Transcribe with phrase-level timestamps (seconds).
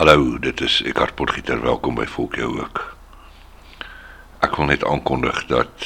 [0.00, 1.60] Hallo, dit is Eckhart Potgieter.
[1.60, 2.78] Welkom by Volk jou ook.
[4.40, 5.84] Ek wil net aankondig dat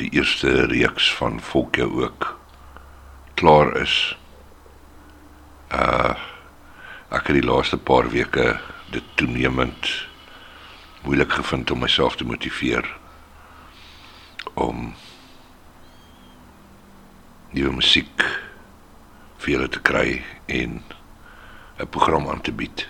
[0.00, 2.30] die eerste reeks van Volk jou ook
[3.36, 4.16] klaar is.
[5.68, 6.16] Uh
[7.12, 8.48] ek het die laaste paar weke
[8.96, 9.92] dit toenemend
[11.04, 12.88] moeilik gevind om myself te motiveer
[14.56, 14.94] om
[17.52, 18.30] nuwe musiek
[19.36, 20.80] vir julle te kry en
[21.76, 22.88] 'n program aan te bied.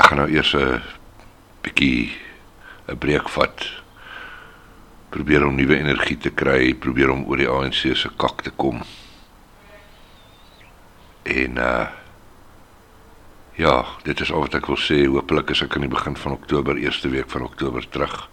[0.00, 0.80] Ek gaan nou eers 'n
[1.60, 2.16] bietjie
[2.88, 3.58] 'n breek vat.
[5.12, 8.80] Probeer om nuwe energie te kry, probeer om oor die ANC se kak te kom.
[11.22, 11.88] En uh
[13.54, 15.04] ja, dit is al wat ek wil sê.
[15.04, 18.28] Hoopelik is ek aan die begin van Oktober, eerste week van Oktober terug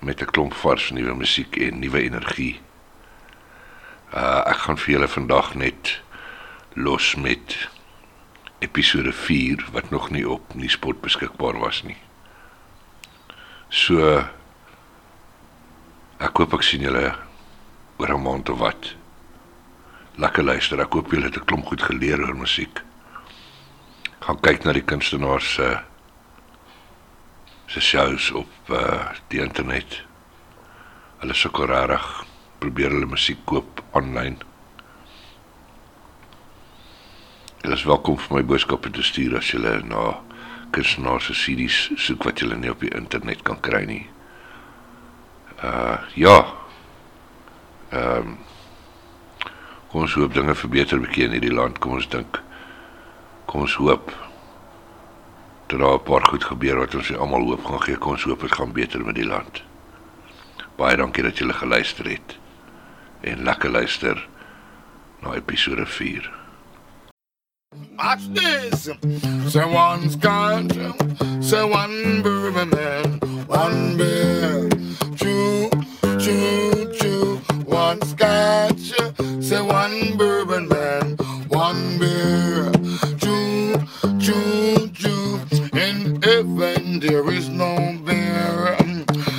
[0.00, 2.60] met 'n klomp vars nuwe musiek en nuwe energie.
[4.14, 6.00] Uh ek gaan vir julle vandag net
[6.74, 7.68] los met
[8.62, 11.96] episode 4 wat nog nie op nie spot beskikbaar was nie.
[13.68, 14.22] So
[16.22, 17.14] ek hoop ek sien julle
[17.98, 18.94] oor 'n maand of wat.
[20.16, 20.80] Lekker luister.
[20.80, 22.82] Ek hoop julle het 'n klomp goed geleer oor musiek.
[24.20, 25.80] Gaan kyk na die kunstenaars se
[27.66, 30.02] se shows op uh, die internet.
[31.18, 32.24] Hulle se korarig
[32.58, 34.36] probeer hulle musiek koop aanlyn.
[37.62, 40.16] Julle is welkom vir my boodskappe te stuur as julle na
[40.74, 44.00] kunstenaars se CD's soek wat julle nie op die internet kan kry nie.
[45.62, 46.40] Uh ja.
[47.92, 48.34] Ehm um,
[49.92, 51.78] kom ons hoop dinge verbeter 'n bietjie in hierdie land.
[51.78, 52.42] Kom ons dink.
[53.46, 54.10] Kom ons hoop
[55.70, 57.96] dat daar 'n paar goed gebeur wat ons almal hoop gaan gee.
[57.96, 59.62] Kom ons hoop dit gaan beter met die land.
[60.76, 62.38] Baie dankie dat julle geluister het.
[63.20, 64.28] En lekker luister
[65.20, 66.41] na episode 4.
[67.98, 68.88] Watch this.
[69.52, 70.72] Say one scotch,
[71.40, 74.68] say one bourbon man, one beer,
[75.16, 75.70] chew,
[76.18, 77.36] chew, chew.
[77.64, 78.92] One scotch,
[79.40, 81.16] say one bourbon man,
[81.48, 82.70] one beer,
[83.18, 83.74] chew,
[84.20, 85.40] chew, chew.
[85.72, 88.76] In heaven there is no beer.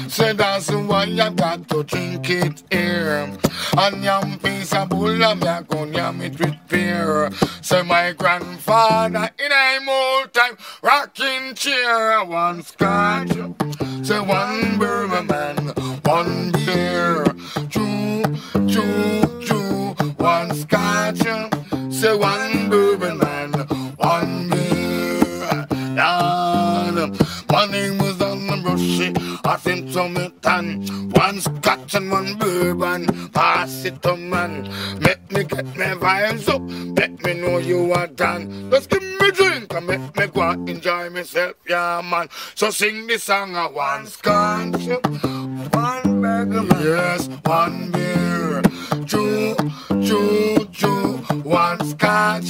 [0.09, 3.37] Say that's why you got to drink it here.
[3.75, 7.31] And yam piece of bull and me a go yam it with beer.
[7.61, 12.23] Say my grandfather in a old time rocking chair.
[12.23, 13.31] One scotch,
[14.03, 15.57] say one bourbon man,
[16.03, 17.25] one beer.
[17.69, 18.23] Chew,
[18.67, 19.95] chew, chew.
[20.17, 21.23] One scotch,
[21.91, 23.51] say one bourbon man,
[23.97, 25.67] one beer.
[25.95, 27.17] Lord,
[27.49, 27.65] my
[28.63, 29.39] name was on the brushy.
[29.43, 31.09] I think to me tan.
[31.11, 33.29] One scotch and one bourbon.
[33.29, 34.69] Pass it to man.
[34.99, 36.61] Make me get my vibes up.
[36.97, 38.69] Let me know you are done.
[38.71, 42.29] Just give me drink and make me go enjoy myself, yeah man.
[42.55, 44.87] So sing the song of one scotch,
[45.73, 46.67] one bourbon.
[46.81, 48.61] Yes, one beer.
[49.05, 49.55] Chew,
[50.01, 51.17] chew, chew.
[51.43, 52.45] One scotch,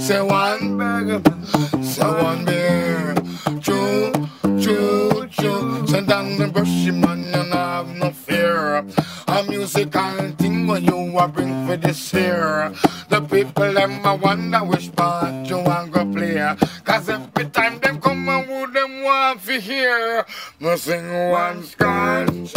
[0.00, 1.44] say one bourbon.
[1.82, 3.14] Say one beer.
[3.60, 4.12] Chew,
[4.60, 5.05] chew,
[5.36, 8.84] Send down the brushy man and have no fear.
[9.28, 12.72] A musical thing when you are bring for this here.
[13.10, 16.40] The people them a wonder which part you want go play.
[16.84, 20.24] Cause every time them come and who them want to hear.
[20.58, 22.54] Me sing one scotch,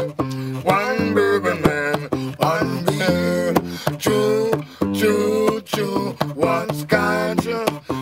[0.63, 1.99] one bourbon man,
[2.37, 3.53] one beer.
[3.97, 4.51] Chew,
[4.93, 6.15] chew, chew.
[6.35, 7.43] One scotch,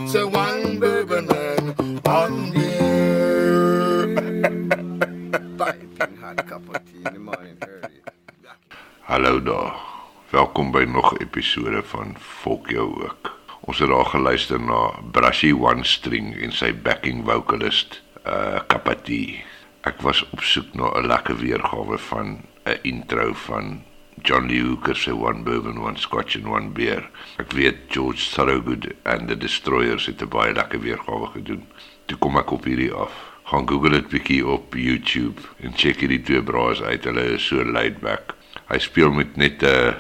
[0.07, 0.23] say
[9.02, 9.74] Hallo daar.
[10.30, 13.40] Welkom by nog 'n episode van Volk jou ook.
[13.59, 19.44] Ons het daar geluister na Brashy One String en sy backing vocalist, uh Kapati.
[19.81, 23.84] Ek was op soek na 'n lekker weergawe van 'n intro van
[24.22, 27.09] John Lee Hooker se One Bourbon, One Scotch and One Beer.
[27.38, 31.66] Ek weet George Thorogood and the Destroyers het 'n baie lekker weergawe gedoen.
[32.06, 33.37] Toe kom ek op hierdie af.
[33.47, 37.05] Gaan Google dit bietjie op YouTube en check hierdie twee braas uit.
[37.07, 38.33] Hulle is so laid back.
[38.67, 39.95] Hy speel met net 'n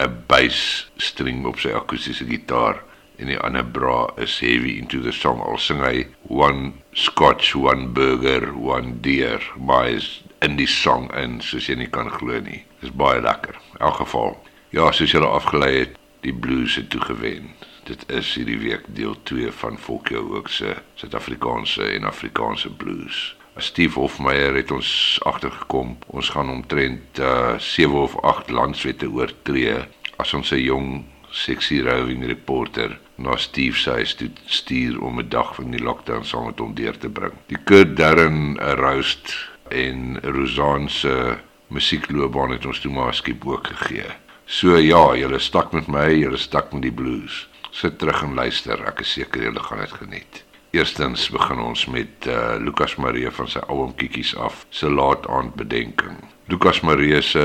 [0.00, 2.80] 'n bass string op sy akoestiese gitaar
[3.18, 5.42] en die ander bra is heavy into the song.
[5.44, 11.40] Al sing hy one scotch, one burger, one deer, maar is in die song in
[11.40, 12.64] soos jy nie kan glo nie.
[12.80, 13.60] Dis baie lekker.
[13.74, 14.38] In elk geval.
[14.70, 17.52] Ja, soos julle afgelei het, die blues het toegewen.
[17.88, 23.36] Dit is hierdie week deel 2 van Volkjou ook se Suid-Afrikaanse en Afrikaanse blues.
[23.56, 24.90] Steve Hofmeyer het ons
[25.24, 25.94] agtergekom.
[26.06, 29.78] Ons gaan omtrent uh 7 of 8 landswette oortree
[30.20, 30.90] as ons 'n jong
[31.30, 36.24] sexy roving reporter na Steve se huis toe stuur om 'n dag van die lockdown
[36.24, 37.32] saam met hom deur te bring.
[37.46, 44.12] Die Kurt Darren Roast en Rosanne se musiekloopbaan het ons toe maar skiep ook gegee.
[44.44, 47.48] So ja, julle stak met my, julle stak met die blues.
[47.70, 50.42] Sit terug en luister, ek is seker julle gaan dit geniet.
[50.76, 55.54] Eerstens begin ons met uh, Lucas Marie van sy album Kikkies af, se laat aand
[55.56, 56.18] bedenking.
[56.52, 57.44] Lucas Marie se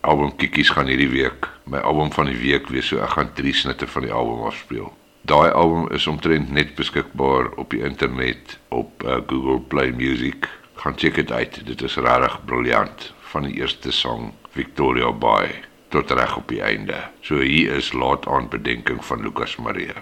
[0.00, 3.54] album Kikkies gaan hierdie week my album van die week wees, so ek gaan drie
[3.54, 4.90] snitte van die album afspeel.
[5.28, 10.48] Daai album is omtrent net beskikbaar op die internet op uh, Google Play Music.
[10.80, 11.60] Gaan check dit uit.
[11.66, 16.94] Dit is regtig briljant van die eerste song Victoria Bay tot reg op die einde.
[17.20, 19.92] So hier is laat aan bedenking van Lucas Marie.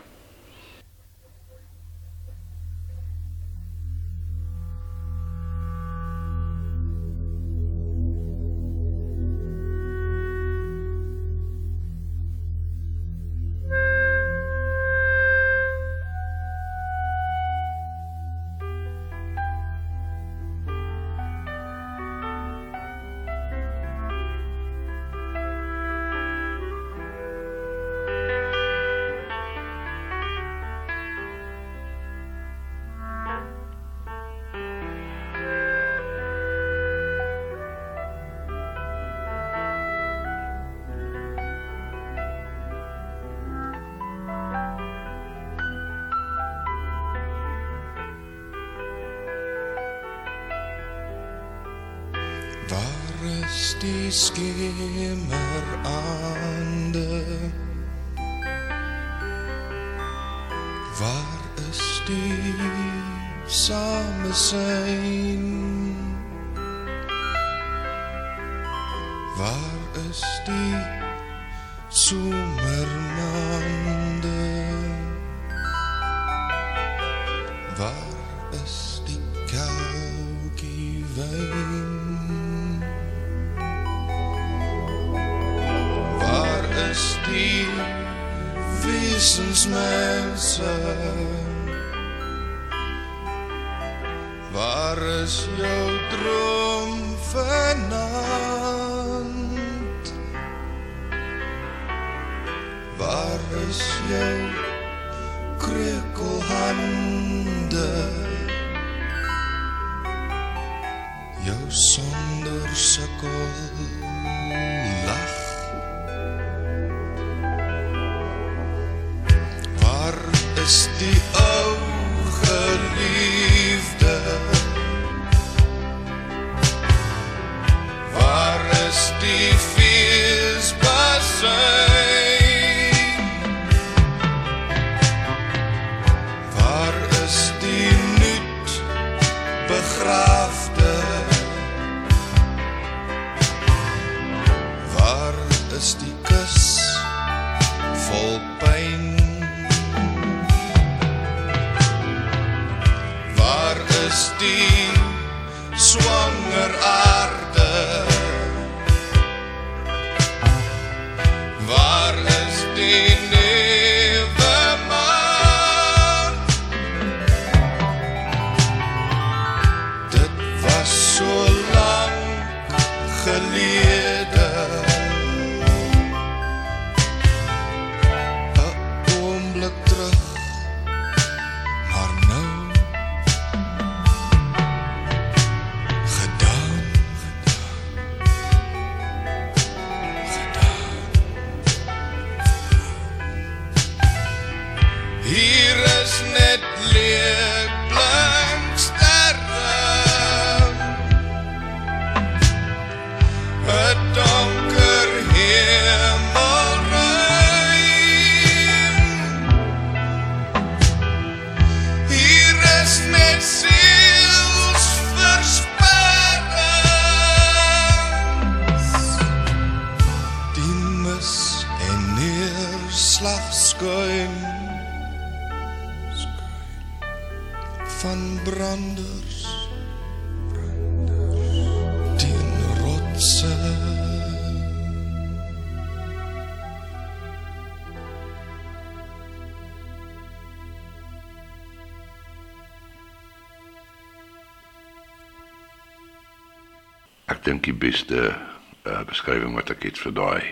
[247.49, 250.43] Dink die beste uh, beskrywing wat ek het vir daai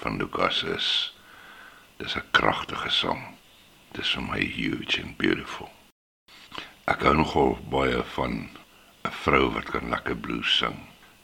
[0.00, 0.86] van Lukas is
[2.00, 3.22] dis 'n kragtige sang.
[3.94, 5.70] Dis vir my huge and beautiful.
[6.90, 8.50] Ek hou nogal baie van
[9.04, 10.74] 'n vrou wat kan lekker blues sing.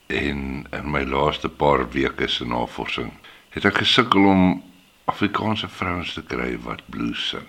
[0.07, 3.11] En in my laaste paar weke se navorsing
[3.51, 4.63] het ek gesukkel om
[5.05, 7.49] Afrikaanse vrouens te kry wat blues sing.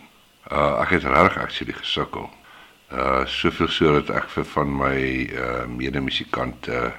[0.49, 2.29] Uh ek het regtig actually gesukkel.
[2.89, 6.93] Uh soveel so dat ek vir van my uh medemusikante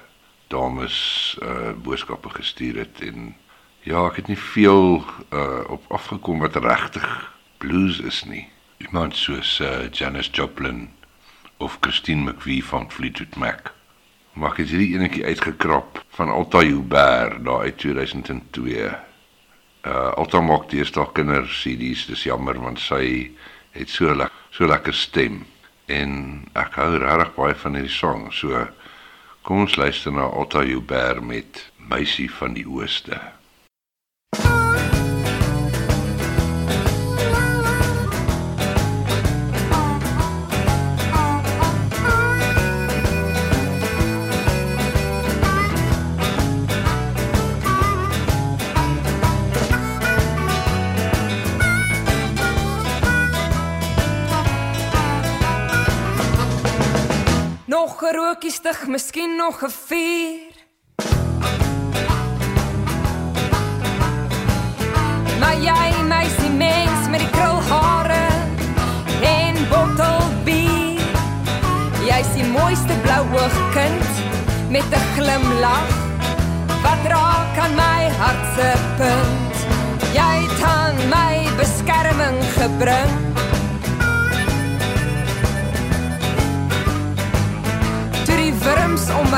[0.52, 0.96] dames
[1.42, 3.32] uh boodskappe gestuur het en
[3.82, 5.00] ja, ek het nie veel
[5.32, 7.06] uh op afgekom wat regtig
[7.62, 8.46] blues is nie.
[8.84, 10.90] Iemand soos uh Janis Joplin
[11.62, 13.72] of Christine McVie van Fleetwood Mac.
[14.32, 18.90] Maar ek het hierdie enetjie uitgekrap van Alta Hubert daar uit 2002.
[19.82, 23.32] Uh Alta maak deesdae kinder CD's, dis jammer want sy
[23.72, 25.42] het so lekker so lekker stem
[25.88, 26.10] en
[26.58, 28.26] ek hou regtig baie van hierdie sang.
[28.36, 28.66] So
[29.42, 33.18] kom ons luister na Alta Hubert met Meisie van die Ooste.
[58.72, 60.40] 20, miskien nog 'n 4.
[65.40, 68.26] Maar jy, meisie mens met die krulhare
[69.20, 71.00] en bottel bier.
[72.08, 74.08] Jy's die mooiste blauoog kind
[74.68, 75.88] met 'n glimlag
[76.82, 79.54] wat raak aan my hart se punt.
[80.12, 83.31] Jy het aan my beskerming gebring.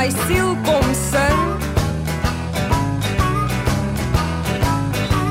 [0.04, 1.42] My siel kom sing.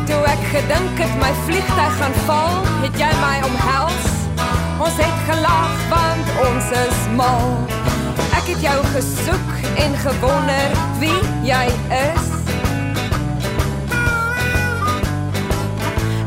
[0.09, 4.07] Toe ek gedink het my vliegtyg gaan val, het jy my omhels.
[4.81, 7.53] Ons het gelag want ons is mal.
[8.39, 9.53] Ek het jou gesoek
[9.85, 11.67] en gewonder wie jy
[12.01, 12.27] is.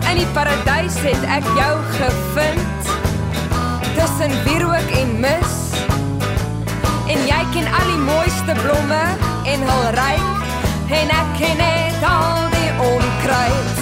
[0.06, 2.90] In die paradys het ek jou gevind.
[3.98, 5.65] Tussen wierook en mis.
[7.36, 9.02] Jy ken al die mooiste blomme
[9.52, 13.75] en hul ryk en ek ken net al die onkruid.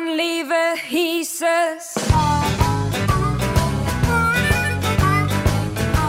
[0.00, 1.94] Van liewe Jesus.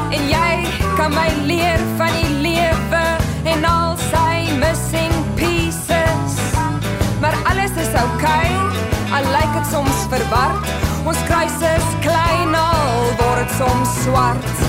[0.10, 0.54] En jy
[0.96, 3.04] kan my leer van die lewe
[3.44, 6.38] en al sy missing pieces.
[7.20, 10.72] Maar alles is oukei, okay, al lyk dit soms verward.
[11.06, 14.66] Ons kruis is klein al word dit soms swart.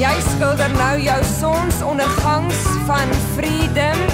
[0.00, 4.08] Jy skilder nou jou sonsondergangs van freedom.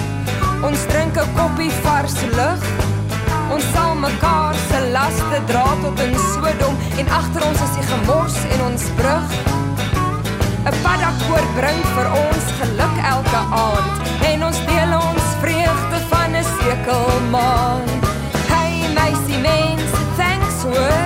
[0.67, 2.76] Ons drink 'n koppie vars lug.
[3.57, 8.37] Ons sal mekaar se laste dra tot in Sodom en agter ons is die gemors
[8.53, 9.31] en ons brug.
[10.69, 16.45] 'n Paddakoor bring vir ons geluk elke aand en ons deel ons vreugde van 'n
[16.59, 17.89] sekelmaan.
[18.53, 21.03] Hey meisie mens, thanks hoor.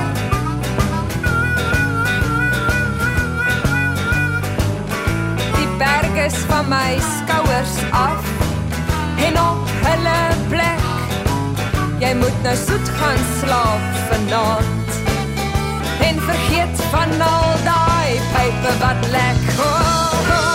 [5.54, 7.76] Die berg is van my skouers
[8.08, 8.22] af
[9.26, 10.79] en op hulle plek
[12.00, 15.00] Jy moet nou soet gaan slaap vanaand
[16.08, 20.49] En vergeet van al daai pype wat lek oh, oh.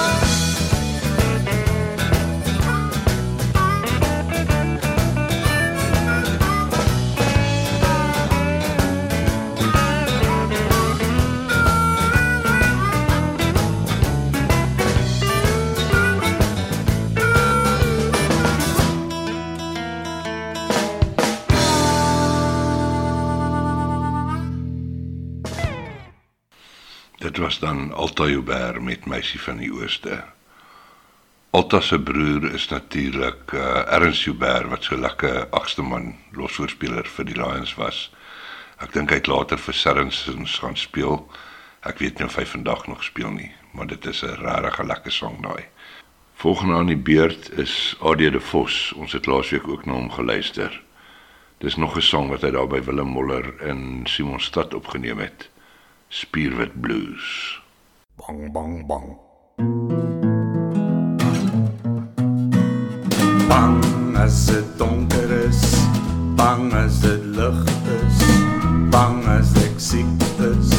[28.05, 30.19] Alta Hubert met Meisie van die Ooste.
[31.57, 37.25] Alta se broer is natuurlik uh, Ernst Hubert wat so lekker agste man losvoorspeler vir
[37.25, 38.03] die Lions was.
[38.77, 41.17] Ek dink hy het later vir Saracens gaan speel.
[41.81, 45.17] Ek weet nie of hy vandag nog speel nie, maar dit is 'n regtig lekker
[45.17, 45.65] sang daai.
[46.45, 48.93] Volgende aan die beurt is AD de Vos.
[48.93, 50.81] Ons het laasweek ook na hom geluister.
[51.57, 55.49] Dis nog 'n sang wat hy daar by Willem Moller in Simonstad opgeneem het.
[56.09, 57.64] Spierwit Blues.
[58.27, 59.17] Bang, bang, bang.
[63.47, 65.61] Bang as dit donker is,
[66.35, 68.17] bang as dit lig is,
[68.89, 70.73] bang as ek siek is,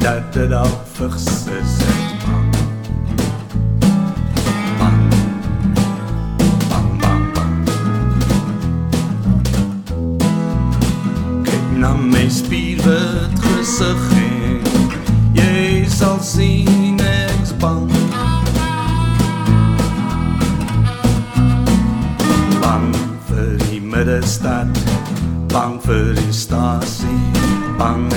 [0.00, 2.48] dat dit al vigs is, ek bang.
[11.80, 14.29] na my spierwit gesig
[16.00, 17.90] sal sien ek's bang.
[23.28, 24.80] Vir die middestad,
[25.52, 27.20] bang vir die stasie,
[27.78, 28.08] bang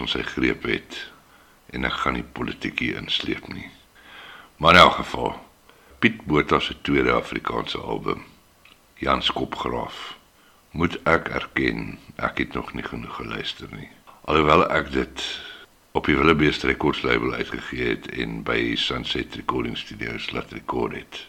[0.00, 0.98] ons in sy greep het
[1.74, 3.70] en ek gaan nie politiek hier insleep nie.
[4.56, 5.34] Maar in elk geval,
[5.98, 8.24] Piet Botha se tweede Afrikaanse album,
[8.94, 10.16] Jan Skopgraaf,
[10.70, 13.88] moet ek erken, ek het nog nie genoeg geluister nie.
[14.24, 15.24] Alhoewel ek dit
[15.94, 21.20] op die Willebeest Records label uitgegee het en by Sunset Recording Studios laat rekord het.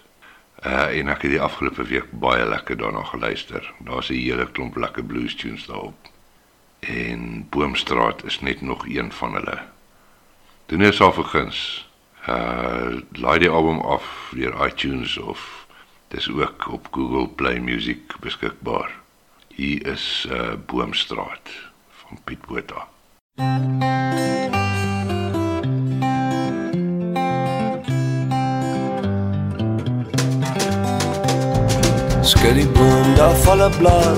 [0.66, 3.74] Uh en ek het die afgelope week baie lekker daarna geluister.
[3.80, 6.05] Daar's 'n hele klomp lekker blues tunes daarop.
[6.80, 9.60] En Boomstraat is net nog een van hulle.
[10.66, 11.90] Doen net so verguns.
[12.30, 15.68] Uh laai die album af deur iTunes of
[16.08, 18.90] dis ook op Google Play Music beskikbaar.
[19.48, 21.50] Hier is uh Boomstraat
[21.90, 22.88] van Piet Botha.
[32.22, 34.18] Skud die boom, daar val 'n blaar.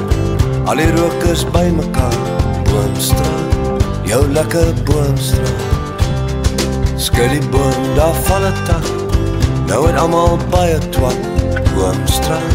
[0.65, 2.46] Al die rokers bymekaar.
[2.77, 3.53] Boomstraat,
[4.05, 6.03] jou lekker boomstraat.
[7.01, 8.85] Skud die boom, daar val 'n tak.
[9.65, 11.17] Nou het almal baie twak.
[11.73, 12.53] Boomstraat,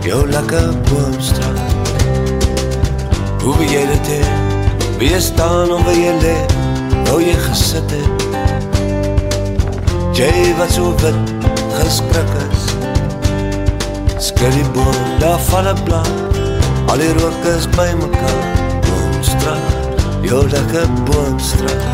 [0.00, 1.58] jou lekker boomstraat.
[3.42, 4.22] Hoe wil jy dit hê?
[4.98, 6.38] Wie jy staan of wil jy lê?
[7.04, 8.22] Nou jy gesit het.
[10.14, 11.18] Jy wat so wit
[11.82, 12.62] geskrik is.
[14.18, 16.08] Skud die boom, daar val 'n blad.
[16.86, 18.42] Al die rook is bymekaar.
[18.44, 18.73] Boomstraat,
[20.24, 21.93] jou lekker boomstraat.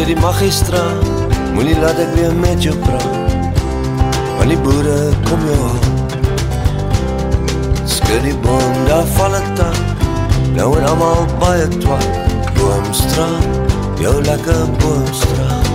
[0.00, 1.04] sê die magistraat
[1.52, 3.32] Moenie laat ek weer met jou praat.
[4.38, 5.82] Want die boere kom jou haal.
[7.90, 9.80] Skud die boom, daar val het tak
[10.56, 12.06] Nou en allemaal baie twak
[12.56, 13.44] Boomstraat,
[14.00, 15.68] jou lekker boomstraat.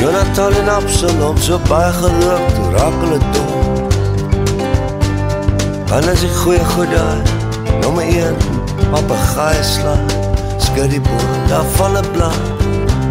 [0.00, 3.52] Jonathan en Absalom so baie geloop, toe raak hulle dom.
[5.88, 7.20] Dan is die goeie goed daar,
[7.82, 8.40] nommer 1,
[8.92, 10.25] papegaai slaan,
[10.76, 12.40] skud die boom, daar val 'n blad,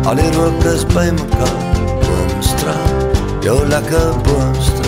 [0.06, 1.66] al die rook is by mekaar,
[2.06, 4.85] boomstraat, jou lekker boomstraat.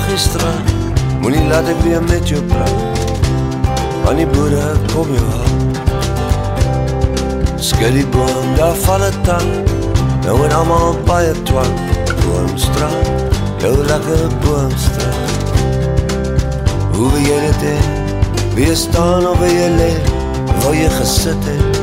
[0.00, 0.64] Die magistraat
[1.20, 2.98] Moenie laat ek weer met jou praat
[4.04, 5.58] Want die boere kom jou haal
[7.60, 9.50] Skud die boom, daar val het tang
[10.24, 11.76] Nou het allemaal baie twang
[12.20, 13.06] Boomstraat,
[13.60, 15.28] jou lekker boomstraat
[16.94, 17.88] Hoe wil jy dit heen?
[18.54, 20.08] Wil jy staan of wil jy leeg?
[20.60, 21.78] Wil jy gesit het?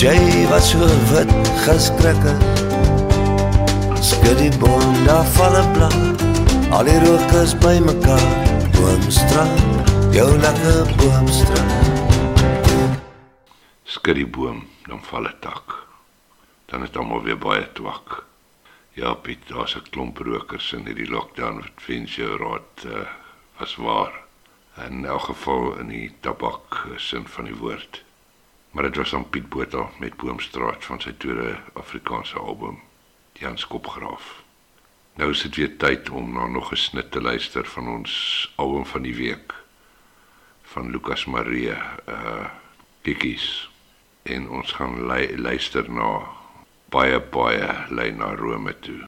[0.00, 0.16] Jy
[0.50, 0.78] wat so
[1.12, 1.30] wit
[1.66, 2.22] geskrik
[4.00, 6.22] Skud die boom, daar val 'n blad.
[6.72, 8.28] Al die rook is by mekaar.
[8.72, 9.60] Boomstraat,
[10.16, 11.84] jou lekker boomstraat.
[13.84, 15.86] Skud die boom, dan val 'n tak.
[16.66, 18.24] Dan is almal weer baie twak.
[18.92, 21.64] Ja, Piet, daar's 'n klomp rokers in hierdie lockdown
[22.04, 23.06] jou raad uh,
[23.58, 24.12] was waar.
[24.86, 28.04] In elk geval in die tabak eh, sin van die woord.
[28.70, 32.80] Maar dit was dan Piet Botha met Boomstraat van sy tweede Afrikaanse album,
[33.40, 34.42] Jan Skopgraaf.
[35.14, 38.12] Nou is dit weer tyd om na nog 'n snit te luister van ons
[38.56, 39.54] album van die week
[40.62, 42.44] van Lucas Marie uh
[43.02, 43.70] Kikkies
[44.22, 46.20] en ons gaan lu luister na
[46.88, 49.04] baie baie lei na Rome toe.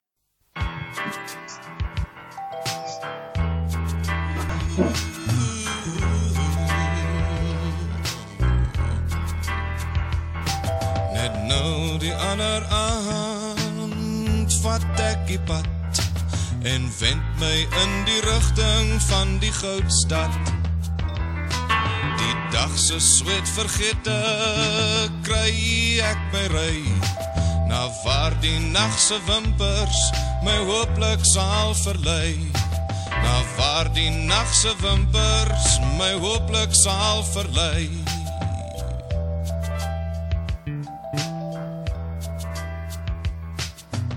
[11.13, 13.42] Net nou die ander aand
[14.63, 15.67] vat ek die pad
[16.71, 20.37] en wend my in die rigting van die goudstad.
[22.21, 24.15] Die dag se sweet vergete
[25.27, 25.51] kry
[26.07, 26.79] ek my ry
[27.67, 30.01] na waar die nag se wimpers
[30.47, 32.39] my hooplik sal verlei.
[33.23, 37.89] Na waar die nag se wimpers my hooplik sal verlei.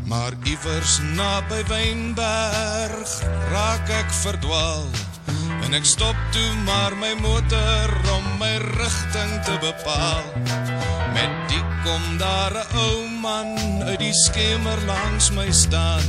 [0.06, 3.10] Maar iewers naby Wynberg
[3.50, 4.86] raak ek verdwaal
[5.66, 10.28] en ek stop toe maar my motor om my rigting te bepaal.
[11.18, 13.50] Met die kom daar 'n ou man
[13.90, 16.06] uit die skemer langs my staan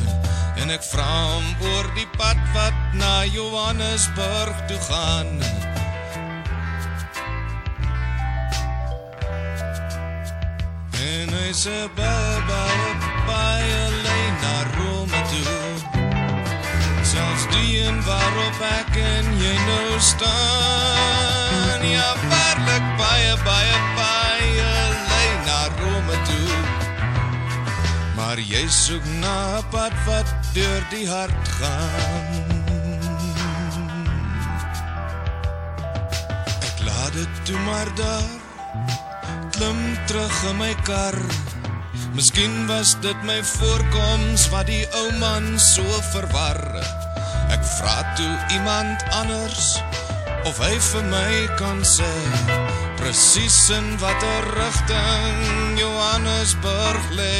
[0.60, 5.65] en ek vra hom oor die pad wat na Johannesburg toe gaan.
[11.06, 12.86] En hy sê baie baie
[13.28, 15.66] baie lei na Rome toe.
[17.10, 21.84] Selfs die een waarop ek en jy nou staan.
[21.86, 24.72] Ja, waarlik baie baie baie
[25.10, 26.56] lei na Rome toe.
[28.16, 32.50] Maar jy soek na 'n pad wat deur die hart gaan.
[36.70, 38.45] Ek laat dit toe maar daar
[39.56, 41.16] klim terug in my kar.
[42.16, 46.60] Miskien was dit my voorkoms wat die ou man so verwar.
[47.52, 49.76] Ek vra toe iemand anders
[50.48, 52.12] of hy vir my kan sê
[53.00, 57.36] presies in watter rigting Johannesburg lê.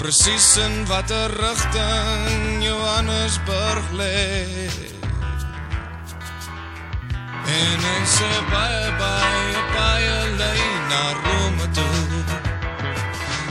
[0.00, 4.97] Presies in watter rigting Johannesburg lê.
[7.48, 12.20] En hy sê baie baie baie lei na Rome toe.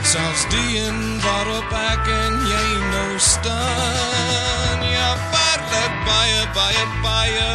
[0.06, 4.86] Selfs die een waarop ek en jy nou staan.
[4.86, 7.48] Ja, waarlik baie baie baie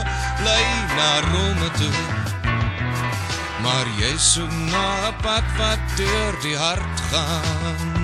[0.44, 0.68] lei
[1.00, 2.06] na Rome toe.
[3.64, 8.03] Maar jy soek na 'n pad wat deur die hart gaan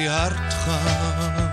[0.00, 1.52] die hart gaan.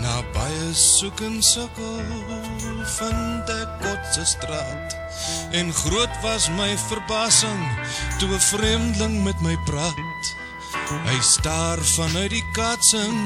[0.00, 2.02] Na baie soek en sukkel
[2.94, 4.88] vind ek Kotse straat
[5.56, 7.62] en groot was my verbasing
[8.22, 10.24] toe 'n vreemdeling met my praat.
[11.10, 13.18] Hy staar vanuit die katsing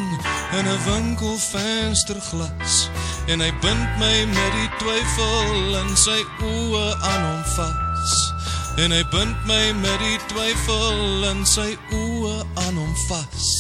[0.59, 2.89] in 'n winkelvensterglas
[3.27, 8.34] en hy bind my met die twyfel in sy oë aan hom vas.
[8.75, 13.51] En hy bind my met die twyfel in sy oë aan hom vas.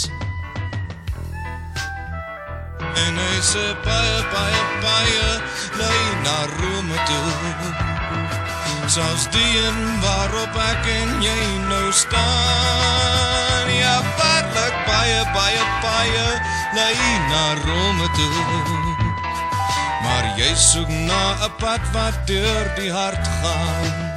[2.99, 5.29] En hy sê baie baie baie
[5.79, 7.71] lei na Rome toe.
[8.91, 13.71] Selfs die een waarop ek en jy nou staan.
[13.71, 16.27] Ja, waarlik baie baie baie
[16.75, 16.99] lei
[17.31, 18.43] na Rome toe.
[20.03, 24.14] Maar jy soek na 'n pad wat deur die hart gaan.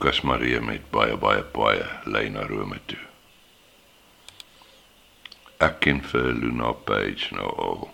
[0.00, 3.02] Lukas Marie met baie baie baie lei na Rome toe.
[5.60, 7.84] Ek ken vir Luna Page nou al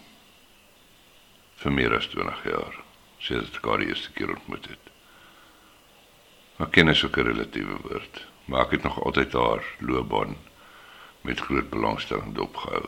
[1.62, 2.76] vir meer as 20 jaar,
[3.18, 4.92] sedert ek haar die eerste keer ontmoet het.
[6.60, 10.38] Maar ken is ook 'n relatiewe woord, maar ek het nog altyd haar loopbaan
[11.26, 12.86] met groot belangstelling dopgehou.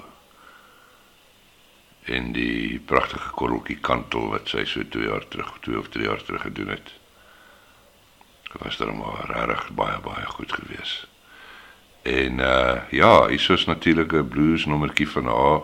[2.06, 6.22] En die pragtige korreltjie kantel wat sy so 2 jaar terug, 2 of 3 jaar
[6.22, 6.94] terug gedoen het.
[8.52, 11.06] Was dan maar regtig baie baie goed geweest.
[12.02, 15.60] En uh ja, hier is natuurlik 'n blues nommertjie van haar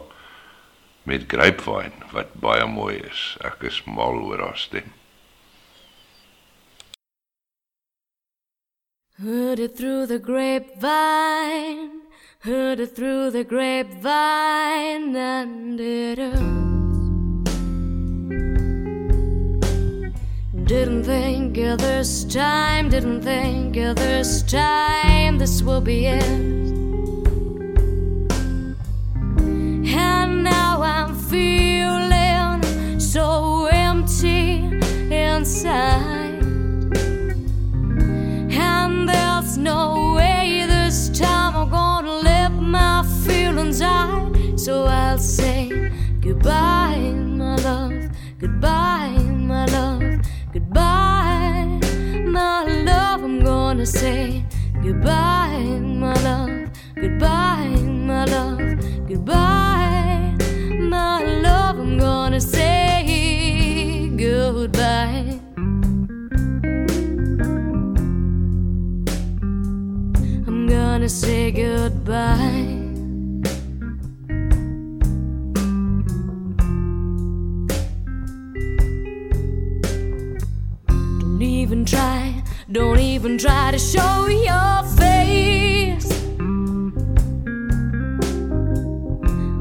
[1.02, 3.36] met Grapevine wat baie mooi is.
[3.40, 4.92] Ek is mal oor haar stem.
[9.16, 12.02] Heard it through the grapevine,
[12.40, 16.73] heard it through the grapevine, and it hurts.
[20.66, 26.24] Didn't think of this time, didn't think of this time, this will be it.
[29.94, 32.62] And now I'm feeling
[32.98, 34.64] so empty
[35.10, 36.42] inside.
[38.50, 44.34] And there's no way this time I'm gonna let my feelings out.
[44.56, 48.08] So I'll say goodbye, my love.
[48.40, 49.23] Goodbye,
[53.74, 54.44] Gonna say
[54.84, 56.70] goodbye, my love.
[56.94, 58.60] Goodbye, my love.
[59.08, 60.32] Goodbye,
[60.78, 61.80] my love.
[61.80, 65.40] I'm gonna say goodbye.
[70.46, 72.80] I'm gonna say goodbye.
[81.40, 82.33] Even try,
[82.74, 86.10] don't even try to show your face.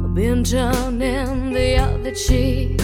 [0.03, 2.82] I've been turning the other cheek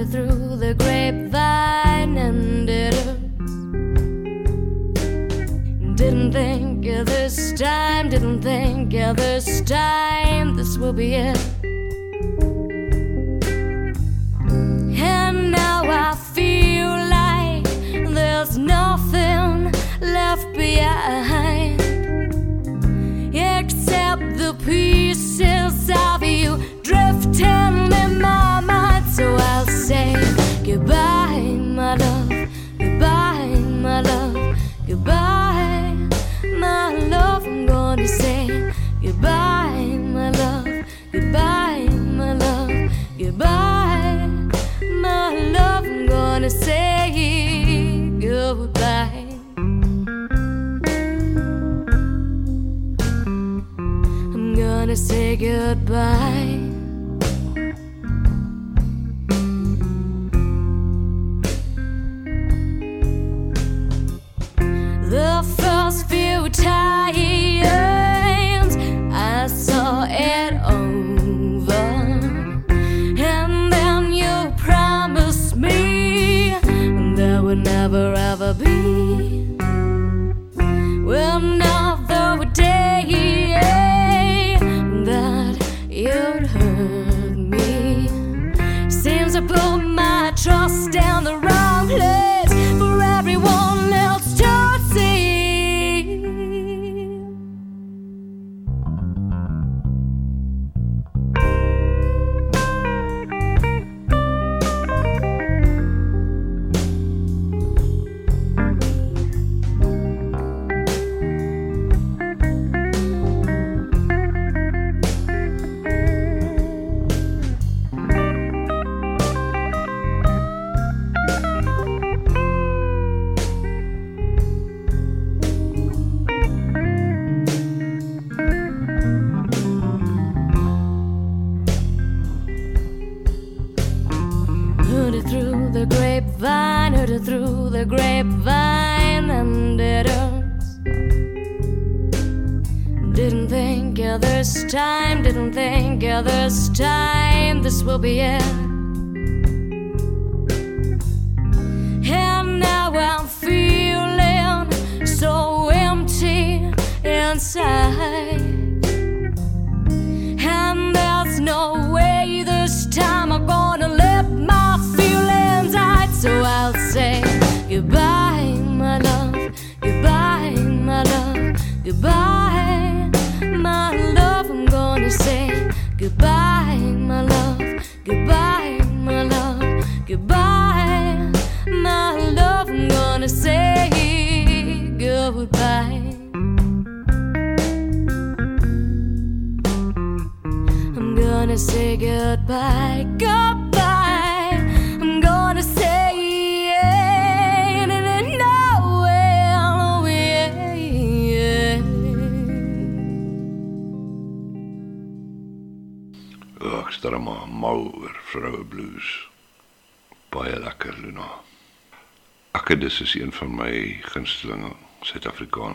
[0.00, 2.94] it through the grapevine and it.
[5.96, 11.38] Didn't think of this time, didn't think of this time, this will be it.
[15.02, 17.64] And now I feel like
[18.14, 21.80] there's nothing left behind
[23.34, 29.06] except the pieces of you drifting in my mind.
[29.10, 30.14] So I'll say
[30.64, 31.40] goodbye,
[31.78, 32.28] my love,
[32.78, 35.96] goodbye, my love, goodbye,
[36.58, 37.44] my love.
[37.44, 38.70] I'm gonna say
[39.02, 40.68] goodbye, my love,
[41.10, 42.70] goodbye, my love,
[43.18, 44.28] goodbye,
[45.02, 45.84] my love.
[45.84, 47.10] I'm gonna say
[48.20, 49.26] goodbye.
[54.34, 56.79] I'm gonna say goodbye.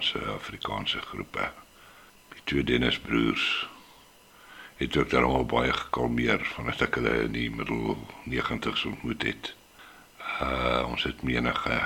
[0.05, 1.51] Suid-Afrikaanse Afrikaanse groepe.
[2.33, 3.67] Die twee Dennis broers
[4.77, 7.95] het ook daarom al baie gekalmeer vandat ek hulle in die middel
[8.29, 9.53] 90's ontmoet het.
[10.41, 11.79] Uh ons het menige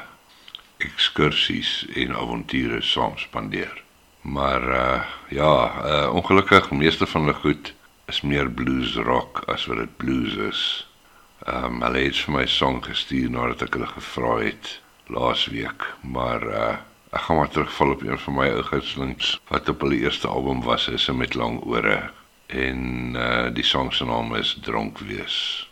[0.84, 3.84] ekskursies en avonture saam spandeer.
[4.22, 5.54] Maar uh ja,
[5.86, 7.74] uh ongelukkig meeste van hulle goed
[8.12, 10.62] is meer blues rock as wat dit blues is.
[11.46, 16.48] Ehm um, hulle het vir my song gestuur nadat ek hulle gevra het laasweek, maar
[16.52, 16.78] uh
[17.10, 20.62] ek gaan maar terugval op een van my ou gunstelings wat op hulle eerste album
[20.62, 22.12] was, is 'n met lang ore
[22.48, 25.68] en uh die song se naam is Dronk wees.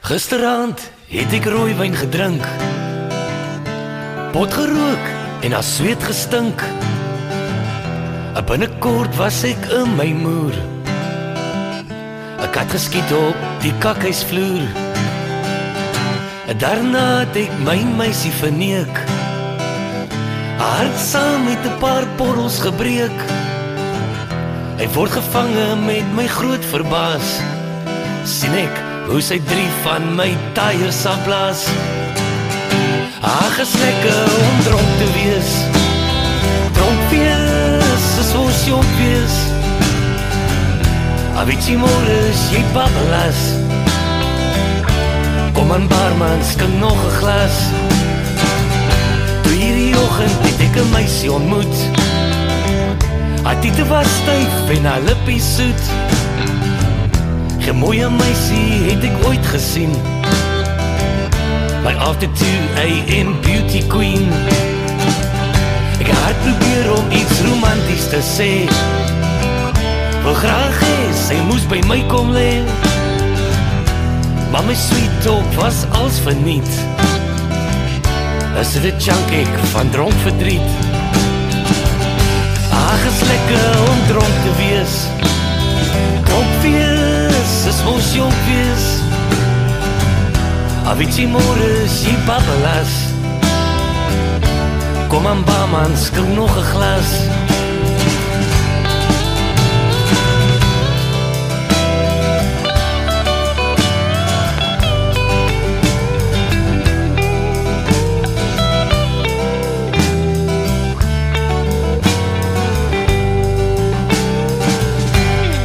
[0.00, 2.91] Gisterand het ek rooiwyn gedrink.
[4.32, 5.08] Pot gerook
[5.44, 6.62] en as sweet gestink.
[8.32, 10.56] 'n Binnekort was ek in my moer.
[12.40, 14.64] Ek het geskiet op die kakhuisvloer.
[16.62, 18.96] Daarna het ek my meisie verneek.
[20.60, 23.18] Haar hart saam met 'n paar porrels gebreek.
[24.80, 27.40] Hy word gevange met my groot verbaas.
[28.24, 28.76] sien ek
[29.08, 31.68] hoe sy drie van my tyres afblaas.
[33.22, 35.50] Ag, is lekker om dronk te wees.
[36.72, 39.36] Dronk wees, is ons jong wees.
[41.38, 43.42] Avicii môres jy babbelas.
[45.54, 47.56] Kom aan barman, skink nog 'n glas.
[49.42, 51.76] Toe hierdie oggend het ek 'n meisie ontmoet.
[53.42, 55.82] Haar tiete was styf en haar lippies soet.
[57.70, 60.11] 'n Mooie meisie het ek ooit gesien.
[61.82, 62.46] My after 2
[62.78, 64.28] AM beauty queen.
[65.98, 68.50] Ek het hard probeer om iets romanties te sê.
[70.22, 72.62] Wil graag hê sy moes by my kom lê.
[74.54, 76.70] Maar my sweet talk was als verniet.
[78.62, 80.70] Is dit 'n chunk ek van dronk verdriet?
[82.70, 84.94] Ag, is lekker om dronk te wees.
[86.30, 88.91] Dronk wees, is mos jong wees.
[90.84, 91.26] Avicii
[92.04, 92.90] jy babbelas.
[95.08, 97.08] Kom aan barman, skink nog 'n glas.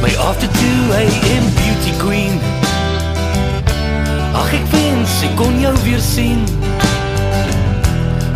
[0.02, 1.37] My after 2 AM
[5.98, 6.44] weer sien.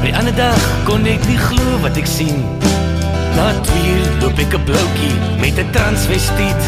[0.03, 2.41] Die ander dag kon ek nie glo wat ek sien.
[3.37, 6.63] Na 2 uur loop ek 'n bloukie met 'n transvestiet.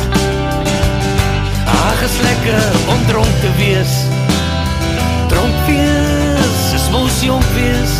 [1.67, 3.95] Ag is lekker om dronk te wees.
[5.31, 7.95] Dronk wees, is mos jong wees.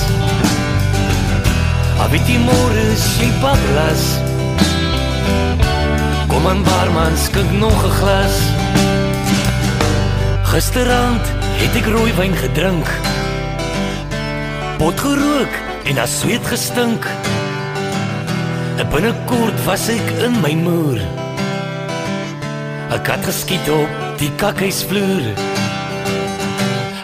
[2.05, 4.03] Avicii môres jy bablas.
[6.31, 8.37] Kom aan barman, skink nog 'n glas.
[10.43, 12.89] Gisterand het ek rooi wyn gedrink.
[14.77, 15.55] Pot gerook
[15.89, 17.07] en as sweet gestink.
[18.77, 21.01] En binnekort was ek in my moer.
[22.93, 23.89] 'n Kat geskiet op
[24.21, 25.25] die kakhuisvloer.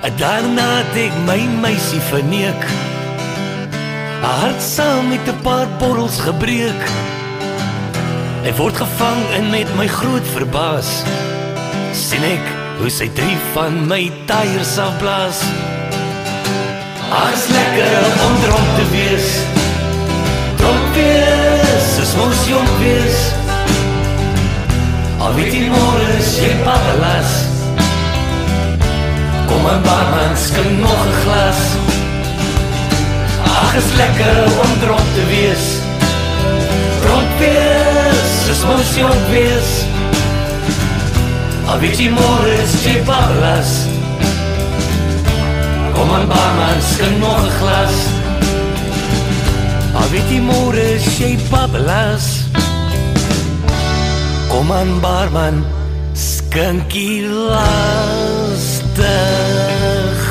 [0.04, 2.62] En daarna het ek my meisie verneek.
[4.20, 6.84] Haar hart saam met 'n paar borrels gebreek.
[8.44, 11.02] Hy word gevang en met my groot verbaas
[11.92, 15.42] sien ek hoe sy drie van my tyres afblaas.
[17.12, 19.28] Ars lekker om dronk te wees.
[20.56, 23.18] Dronk wees, is mos jong wees.
[25.20, 27.36] Al weet jy môre jy babbelas.
[29.50, 31.60] Kom aan barman, skink nog 'n glas.
[33.44, 35.66] Ag, is lekker om dronk te wees.
[37.04, 39.79] Dronk wees, is mos jong wees.
[41.78, 43.86] Jy môre jy babbelas.
[45.94, 47.94] Kom aan barman, skink nog 'n glas.
[50.10, 52.50] Jy môre jy babbelas.
[54.50, 55.62] Kom aan barman,
[56.12, 59.14] skink die laaste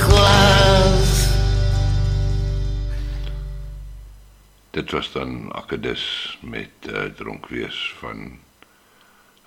[0.03, 1.31] glas.
[4.75, 8.48] Dit was dan Akedus met uh, dronk wees van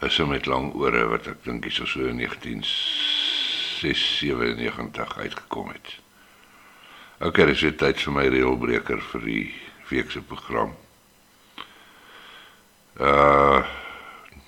[0.02, 5.98] Husse met lang ore wat ek dink is so in 1997 uitgekom het.
[7.22, 9.54] OK, dis weer tyd vir my reëlbreker vir die
[9.92, 10.74] week se program.
[12.98, 13.62] Uh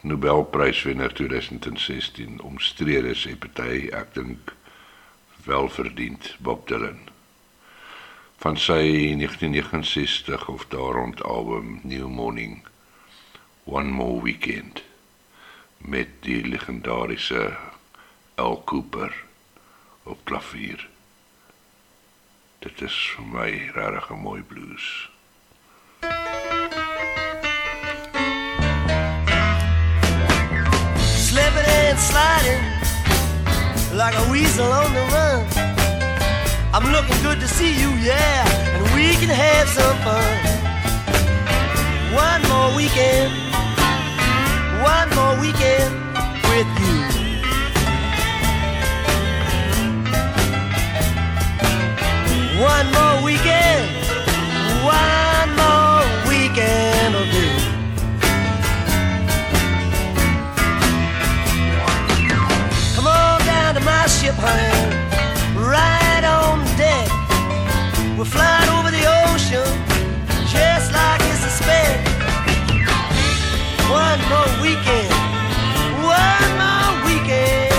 [0.05, 4.53] Nobelpryswenner 2016 omstrede sê party, ek dink
[5.47, 7.09] wel verdiend Bob Dylan.
[8.43, 12.67] Van sy 1969 of daar rond album New Morning
[13.65, 14.83] One More Weekend
[15.85, 17.57] met die legendariese
[18.35, 19.25] Al Cooper
[20.03, 20.89] op klavier.
[22.59, 25.11] Dit is vir my regtig 'n mooi blues.
[31.29, 32.65] Slipping and sliding
[33.93, 35.47] like a weasel on the run.
[36.75, 40.35] I'm looking good to see you, yeah, and we can have some fun.
[42.15, 43.54] One more weekend,
[44.85, 45.95] one more weekend
[46.51, 46.97] with you.
[52.61, 53.85] One more weekend,
[54.85, 57.51] one more weekend of you.
[62.95, 64.77] Come on down to my ship, honey,
[65.57, 67.09] right on deck.
[68.19, 69.65] We're flying over the ocean,
[70.53, 72.14] just like it's a speck.
[73.95, 75.13] One more weekend,
[76.03, 77.74] one more weekend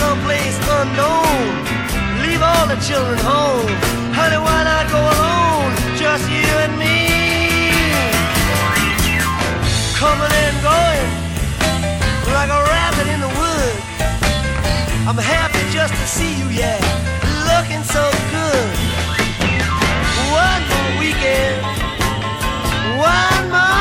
[0.00, 0.30] you.
[0.80, 1.50] unknown.
[2.24, 3.68] Leave all the children home.
[4.16, 5.72] Honey, why not go alone?
[5.96, 6.96] Just you and me.
[10.00, 11.08] Coming and going
[12.36, 13.76] like a rabbit in the wood.
[15.08, 16.80] I'm happy just to see you, yeah.
[17.50, 18.70] Looking so good.
[20.44, 21.60] One more weekend.
[22.96, 23.79] One more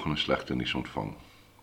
[0.00, 1.10] volgende slegte nuus ontvang.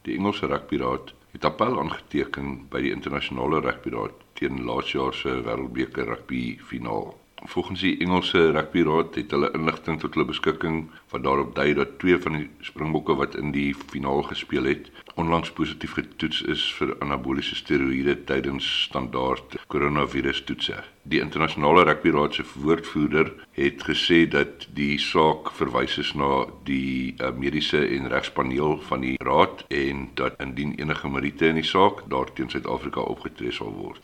[0.05, 6.05] Die Engelse Rugbyraad het appel aangeteken by die internasionale rugbyraad teen laas jaar se Wêreldbeker
[6.05, 7.15] rugby finaal.
[7.47, 10.81] Volgens die Engelse Rugbyraad het hulle inligting tot hulle beskikking
[11.13, 15.53] wat daarop dui dat twee van die Springbokke wat in die finaal gespeel het, onlangs
[15.55, 20.75] positief getoets is vir anaboliese steroïde tydens standaard koronavirus toetse.
[21.07, 27.31] Die internasionale rugbyraad se woordvoerder het gesê dat die saak verwys is na die uh,
[27.31, 32.51] mediese en regspaneel van die raad en dat indien enige meriete in die saak daarteen
[32.51, 34.03] Suid-Afrika opgetree sal word.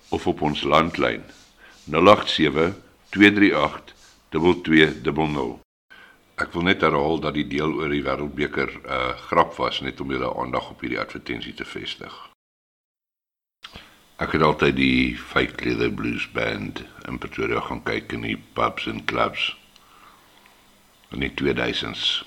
[0.09, 1.23] of op ons landlyn
[1.85, 2.73] 087
[3.09, 3.93] 238
[4.29, 5.61] 2200.
[6.35, 10.01] Ek wil net herhaal dat die deel oor die Wêreldbeker 'n uh, grap was net
[10.01, 12.13] om julle aandag op hierdie advertensie te vestig.
[14.17, 18.87] Ek het altyd die Fake Leather Blues Band in Pretoria gaan kyk in die pubs
[18.87, 19.57] en clubs
[21.11, 22.23] in die 2000s.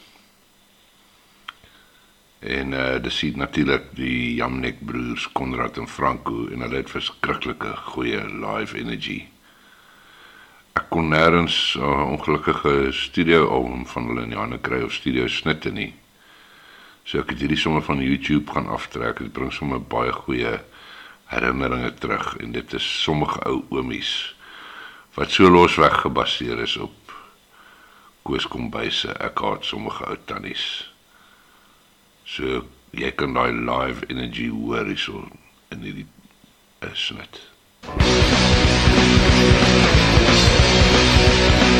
[2.47, 8.23] En uh dis natuurlik die Jamnek broers Konrad en Franco en hulle het verskriklike goeie
[8.23, 9.25] live energy.
[10.79, 14.95] Ek kon nêrens 'n uh, ongelukkige studio album van hulle in die hande kry of
[14.95, 15.95] studio snitte nie.
[17.03, 19.19] So ek het hierdie sommer van YouTube gaan aftrek.
[19.19, 20.61] Dit bring sommer baie goeie
[21.27, 24.35] herinneringe terug en dit is sommige ou oomies
[25.15, 27.15] wat so losweg gebaseer is op
[28.23, 29.11] Koos Kombuise.
[29.19, 30.96] Ek haat sommige ou tannies.
[32.27, 35.23] So jy kan daai live energy hoor hierso
[35.71, 36.07] in hierdie
[36.83, 37.43] uh, snit.
[41.47, 41.76] Say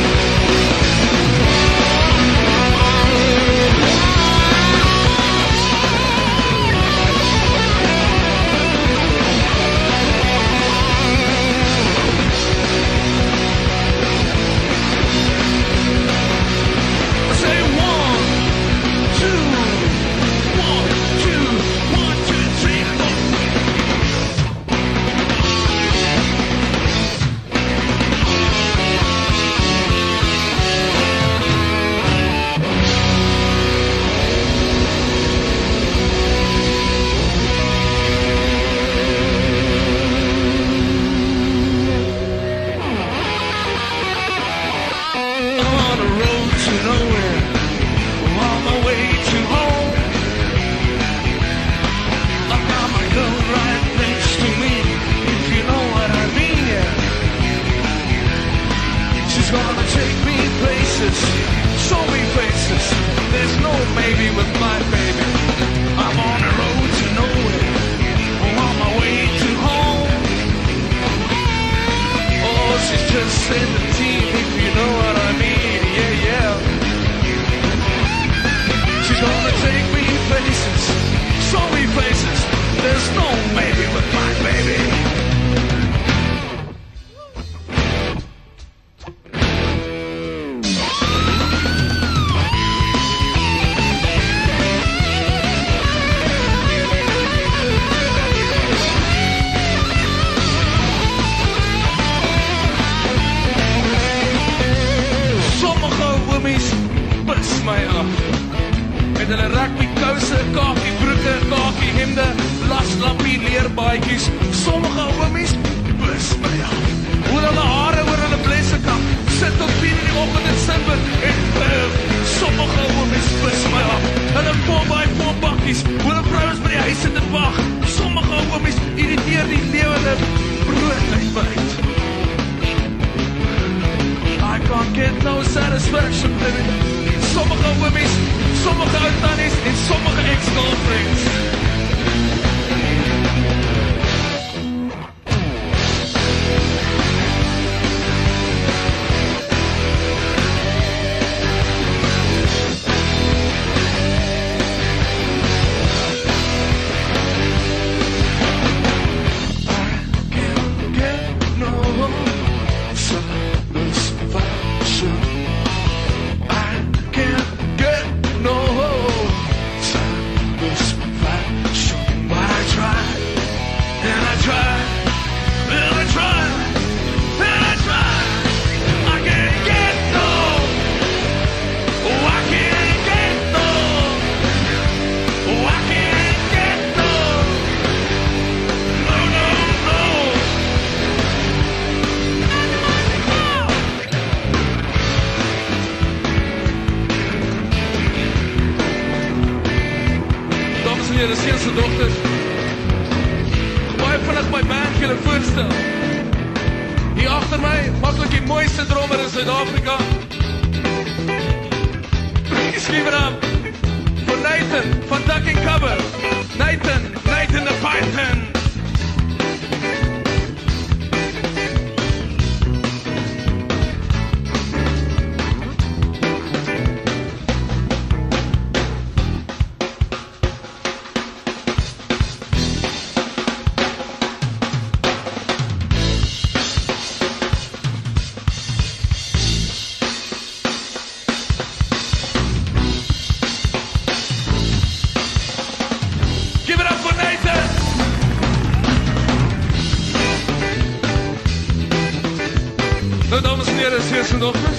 [253.87, 254.77] Nou dames en heren, seuns en dochters.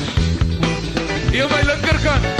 [1.31, 2.38] Hier aan my linkerkant.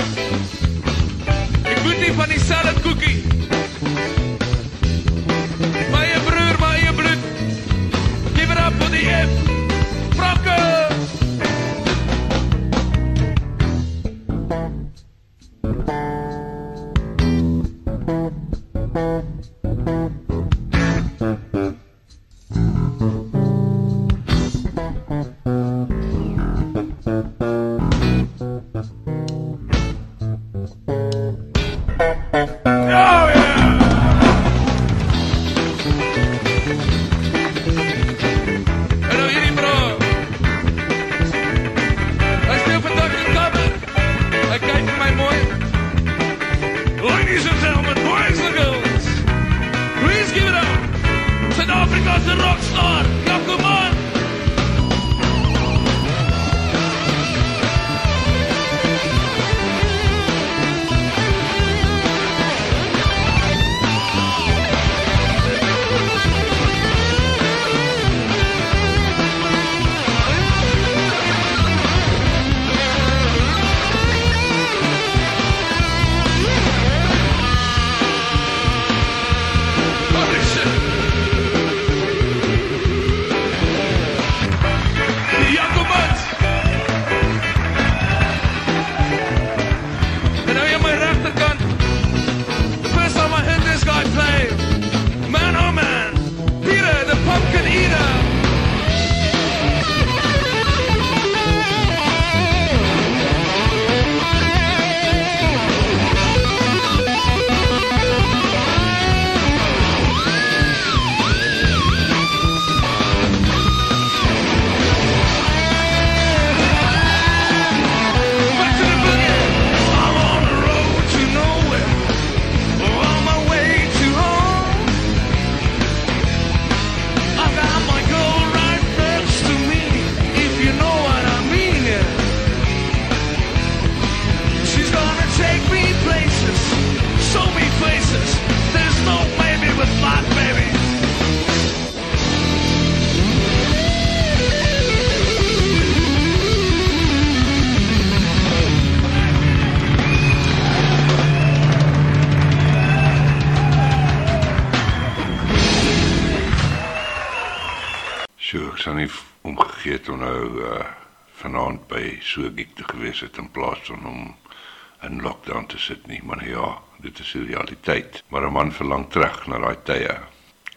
[168.79, 170.13] Verlang terug na daai tye.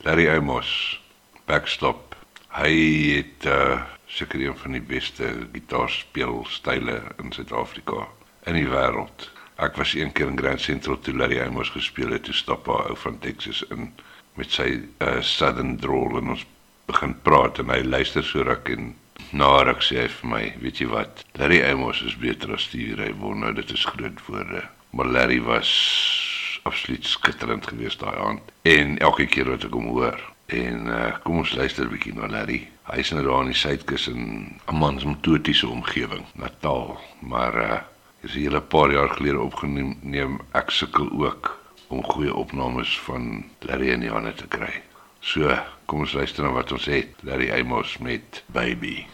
[0.03, 0.71] Larry Amos,
[1.47, 2.17] backstop.
[2.53, 2.73] Hy
[3.17, 3.83] het uh
[4.13, 5.25] seker een van die beste
[5.55, 8.03] gitaarspeelstyle in Suid-Afrika
[8.51, 9.31] in die wêreld.
[9.57, 12.91] Ek was een keer in Grand Central toe Larry Amos gespeel het, toe stap 'n
[12.91, 13.89] ou van Texas in
[14.37, 16.45] met sy uh southern drawl en ons
[16.87, 18.95] begin praat en hy luister so ruk en
[19.33, 21.25] na ruk sê hy vir my, weet jy wat?
[21.41, 23.41] Larry Amos is beter as Stevie Ray Vaughan.
[23.47, 24.63] Nou dit is groot woorde.
[24.91, 26.32] Maar Larry was
[26.63, 28.53] absoluut skitterend geweest daai aand.
[28.63, 30.21] En elke keer wat ek hom hoor
[30.53, 32.69] en uh, kom ons luister 'n bietjie na Larry.
[32.91, 34.23] Hy's nou daar in die Suidkus in
[34.67, 37.81] 'n mansmototiese omgewing, Natal, maar uh
[38.23, 40.41] is 'n hele paar jaar gelede opgeneem.
[40.53, 41.59] Ek sukkel ook
[41.89, 44.83] om goeie opnames van Larry in die hande te kry.
[45.21, 47.09] So, kom ons luister na wat ons het.
[47.23, 49.07] Larry Amos met baby.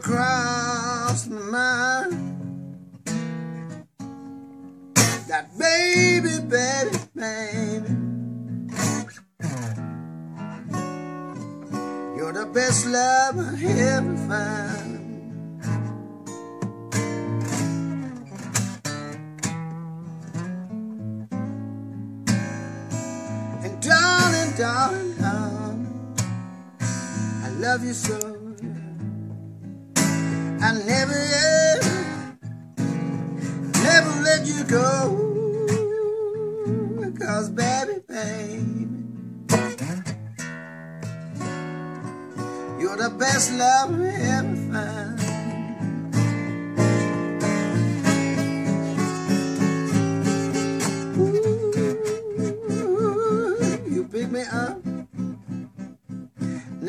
[0.00, 0.06] It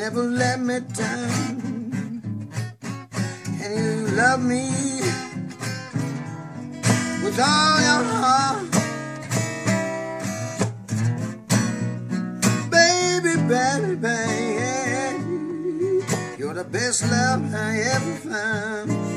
[0.02, 2.20] never let me down,
[3.62, 4.68] and you love me
[7.22, 8.70] with all your heart,
[12.70, 14.51] baby, baby, baby.
[16.52, 19.11] The best love I ever found.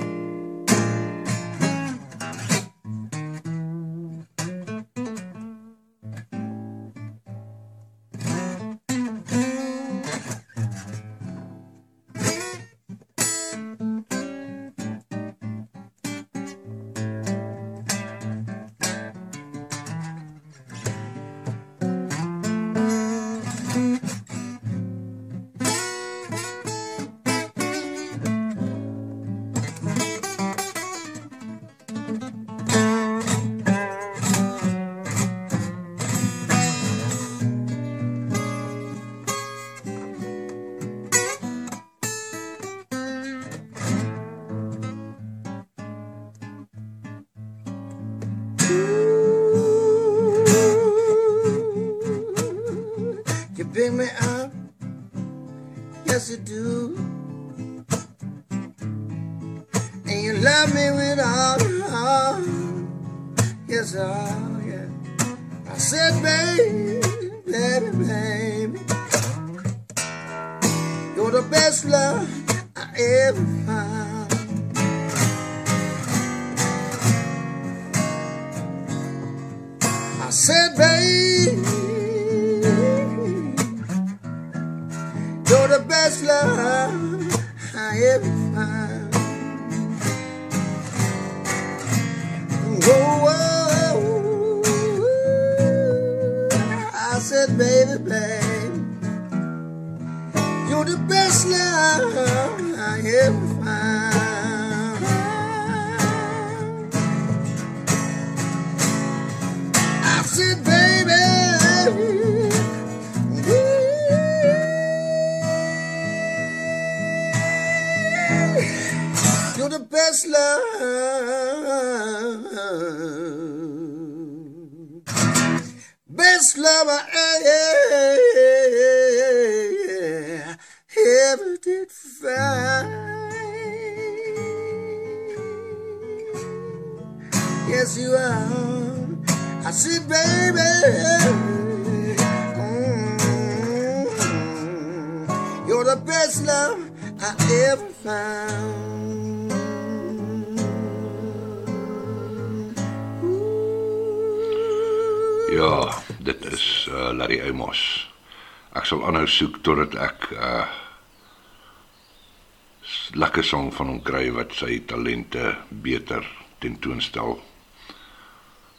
[163.35, 166.23] Lekker song van hom kry wat sy talente beter
[166.63, 167.33] tentoonstel.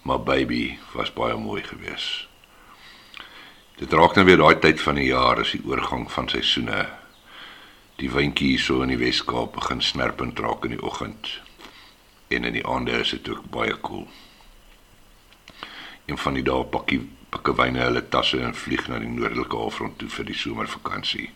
[0.08, 2.24] Maar baby was baie mooi geweest.
[3.76, 6.86] Dit raak nou weer daai tyd van die jaar, is die oorgang van seisoene.
[8.00, 11.34] Die windjie hier so in die Wes-Kaap begin snerpend raak in die oggend.
[12.32, 14.06] En in die aande is dit ook baie koel.
[14.08, 15.66] Cool.
[16.06, 20.00] Een van die dae pakkie pakke wyne hulle tasse en vlieg na die noordelike halfrond
[20.00, 21.28] toe vir die somervakansie.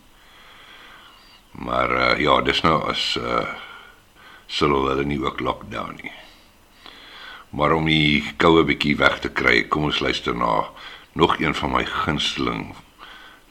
[1.51, 3.47] Maar uh, ja, dis nou as uh
[4.51, 6.13] sal hulle nie ook lockdown nie.
[7.55, 10.65] Maar om die koue bietjie weg te kry, kom ons luister na
[11.15, 12.75] nog een van my gunsteling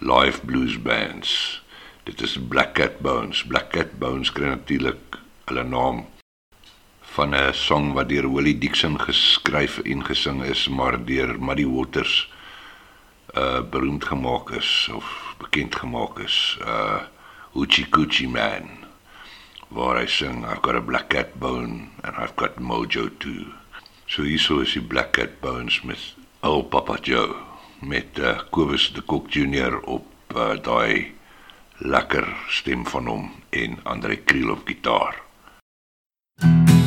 [0.03, 1.61] live blues bands.
[2.03, 3.43] Dit is Black Cat Bones.
[3.47, 6.05] Black Cat Bones kry natuurlik hulle naam
[7.15, 12.31] van 'n song wat deur Willie Dixon geskryf en gesing is, maar deur Muddy Waters
[13.35, 16.57] uh beroemd gemaak is of bekend gemaak is.
[16.61, 17.01] Uh
[17.53, 18.69] Hoochie Coochie Man
[19.69, 23.53] waar hy sing I've got a black cat bone and I've got mojo too.
[24.09, 26.01] So hierso is die Black Cat Bones met
[26.41, 27.35] Old Papa Joe
[27.79, 31.13] met uh, Kobus de Kok Junior op uh, daai
[31.77, 35.21] lekker stem van hom en Andre Kriel op gitaar.
[36.41, 36.78] Alright.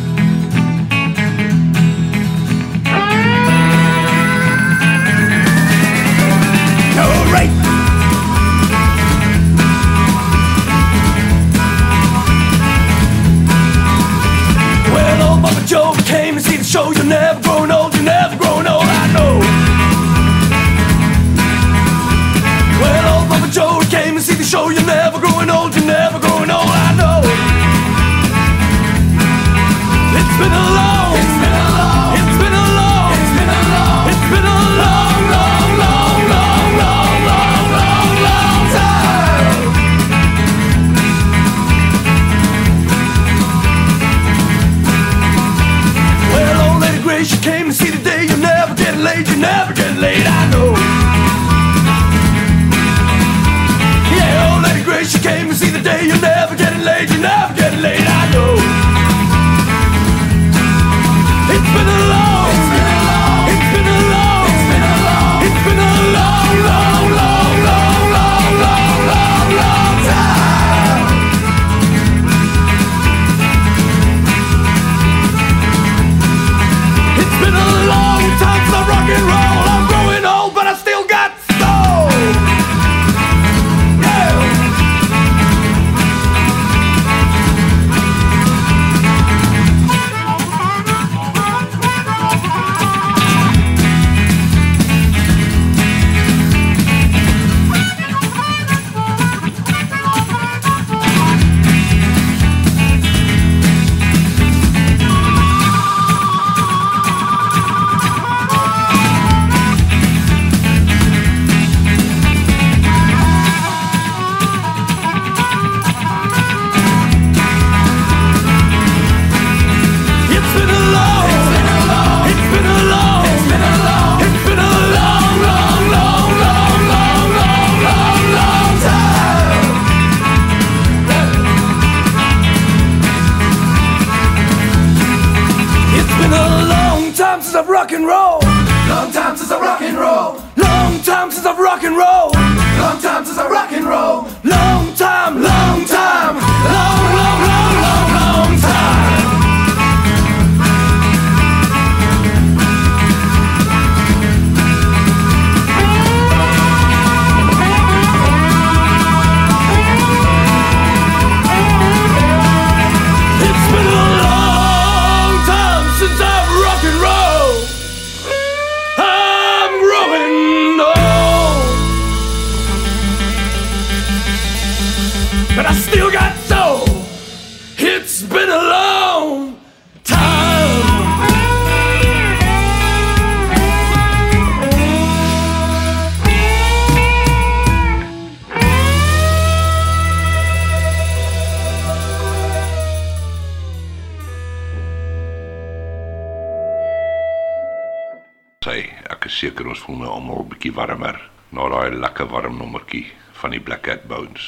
[198.62, 201.16] Sy, ek is seker ons voel nou almal 'n bietjie warmer
[201.50, 203.08] na daai lekker warm nommertjie
[203.40, 204.44] van die Black Cat Bones.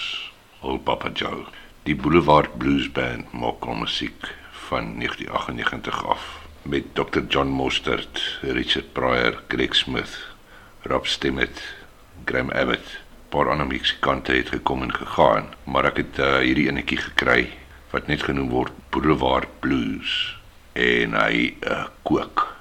[0.62, 1.48] Old Papa Joe.
[1.82, 4.30] Die Boulevard Blues Band maak al musiek
[4.68, 7.26] van 1998 af met Dr.
[7.28, 10.14] John Mostert, Richard Pryor, Greg Smith,
[10.82, 11.58] Rob Stemmett,
[12.24, 12.86] Graham Abbott.
[13.28, 17.50] Paar ander musikante het gekom en gegaan, maar ek het uh, hierdie enetjie gekry
[17.90, 20.38] wat net genoem word Boulevard Blues
[20.78, 22.53] en hy uh, kook.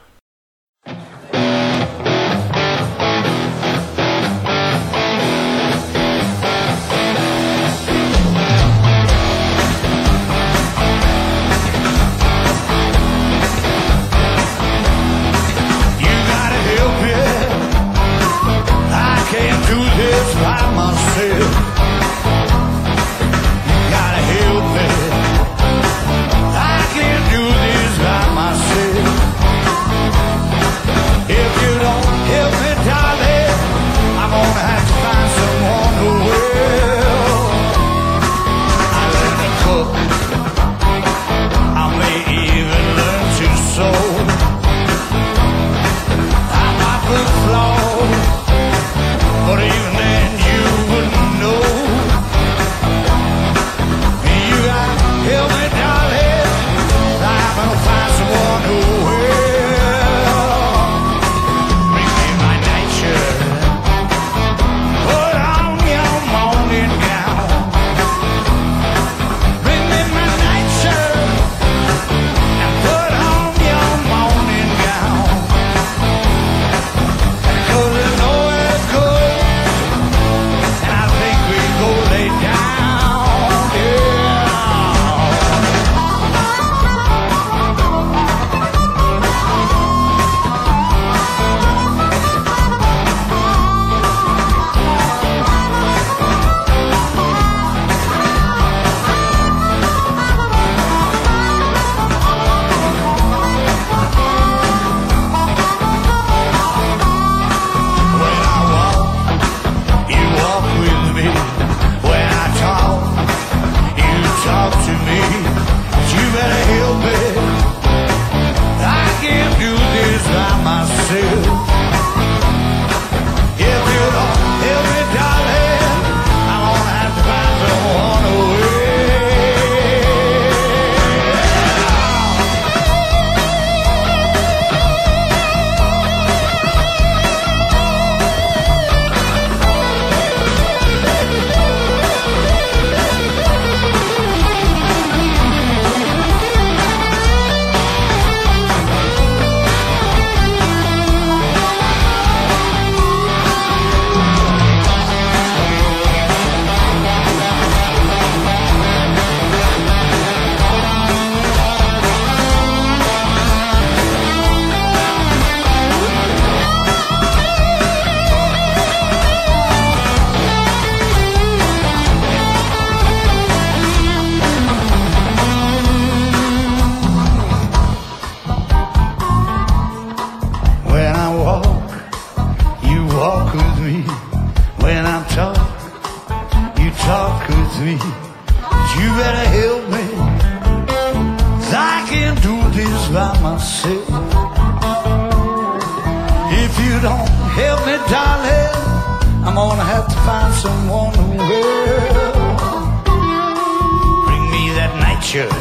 [205.33, 205.51] Shirt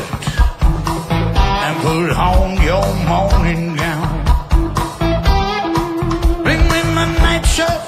[1.64, 4.12] and put on your morning gown.
[6.44, 7.84] Bring me my night shirt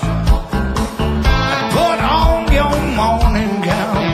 [1.53, 4.05] and put on your morning gown.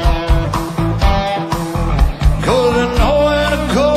[2.42, 3.90] Cause there's nowhere to go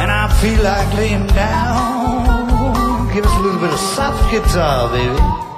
[0.00, 3.14] and I feel like laying down.
[3.14, 5.49] Give us a little bit of soft guitar, baby.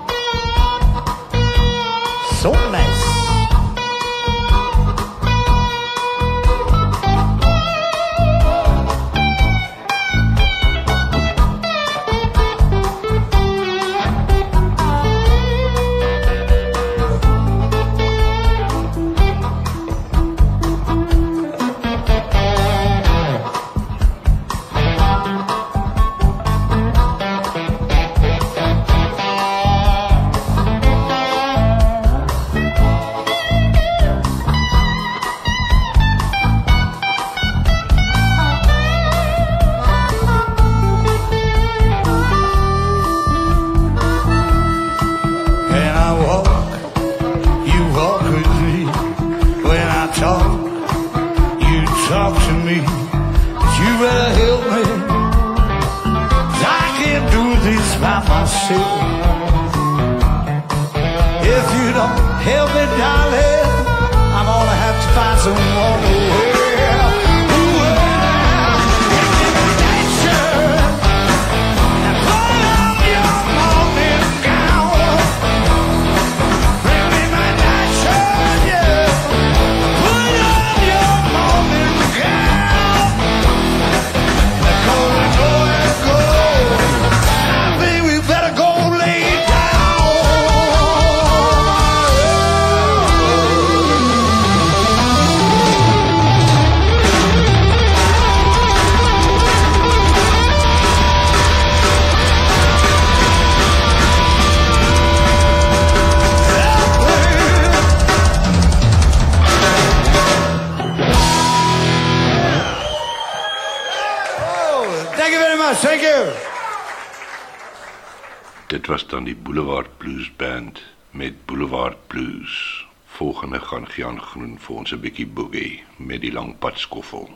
[124.32, 127.28] Groen vir ons 'n bietjie boogie met die lang pad skoffel.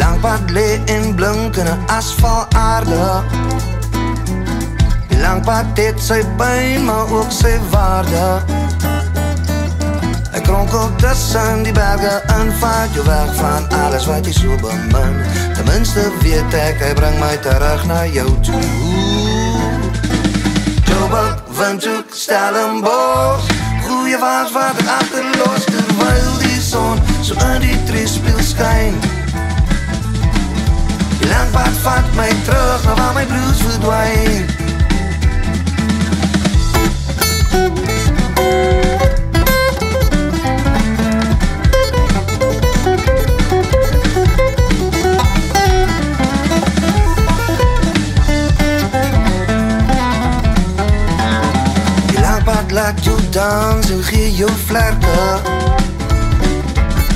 [0.00, 3.04] Lang pad lê in blinkende asfaltaarde.
[5.08, 8.57] Die lang pad het sy pyn, maar ook sy waarde.
[10.68, 15.14] Ek kronkel tussen die berge en vat jou weg van alles wat jy so bemin.
[15.56, 18.60] Ten minste weet ek hy bring my terug na jou toe.
[20.90, 23.48] Joburg, Windhoek, Stellenbosch.
[23.86, 29.00] Goeie waas wat ek agterlos terwyl die son so in die treespieël skyn.
[31.16, 34.57] Die lang pad vat my terug na waar my blues verdwyn.
[53.38, 55.40] Laat jou dans en gee jou vlerke.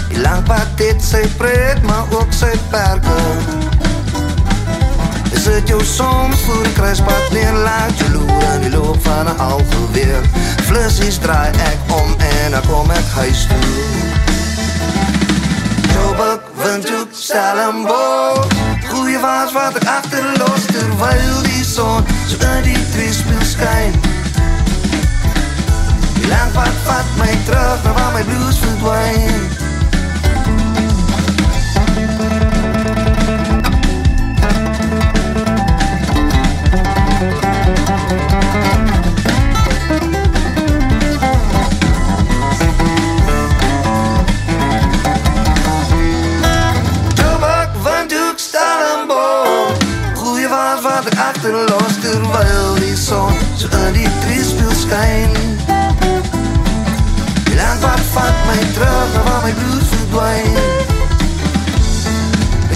[0.08, 3.18] Die lang pad het sy pret, maar ook sy perke.
[5.32, 9.26] Is dit jou soms voor die kruispad neer Laat jou loer in die loop van
[9.26, 10.20] een halve weer
[10.68, 13.72] Flissies draai ek om en ek kom ek huis toe
[15.88, 18.54] Joburg, Windhoek, Stellenbosch
[18.92, 24.11] Goeie waas wat ek achterlos Terwyl die son so in die treespeel skyn Die
[26.62, 28.58] pad vat my terug Na waar my blues
[50.82, 55.32] wat ek achterlos Terwyl die son so in die treespeel skyn.
[55.32, 55.41] Die
[58.22, 60.54] lang pad vat my terug Na waar my blues verdwijn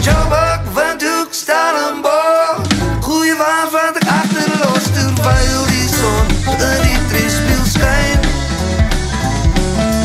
[0.06, 2.68] Joburg, Windhoek, Stellenbosch
[3.00, 8.20] Goeie waas wat ek achterlos Terwyl die son so in die treespeel skyn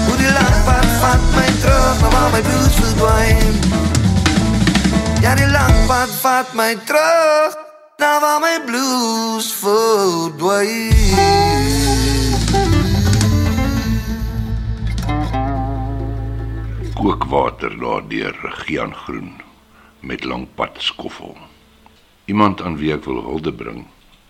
[0.07, 3.53] Hoe die lang pad vat my terug Na waar my blues verdwijn
[5.22, 7.57] Ja, die lang pad vat my terug
[8.01, 11.01] Na waar my blues verdwijn
[17.02, 19.41] Kookwater daardeur Gian Groen
[19.99, 21.38] met lang pad skoffel.
[22.26, 23.88] Iemand aan wie ek wil hulde bring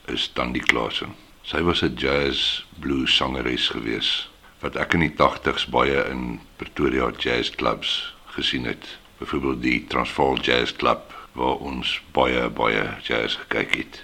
[0.07, 1.11] is Tandy Klasen.
[1.43, 4.29] Sy was 'n jazz blues sangeres gewees
[4.63, 8.87] wat ek in die 80s baie in Pretoria jazz clubs gesien het.
[9.19, 14.03] Byvoorbeeld die Transvaal Jazz Club waar ons baie baie jazz gekyk het.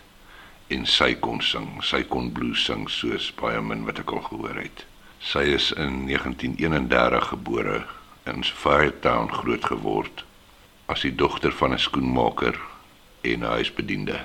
[0.68, 4.60] En sy kon sing, sy kon blues sing soos baie min wat ek al gehoor
[4.60, 4.86] het.
[5.20, 7.86] Sy is in 1931 gebore
[8.34, 10.24] in Firetown groot geword
[10.88, 12.56] as die dogter van 'n skoenmaker
[13.22, 14.20] en 'n huisbediende.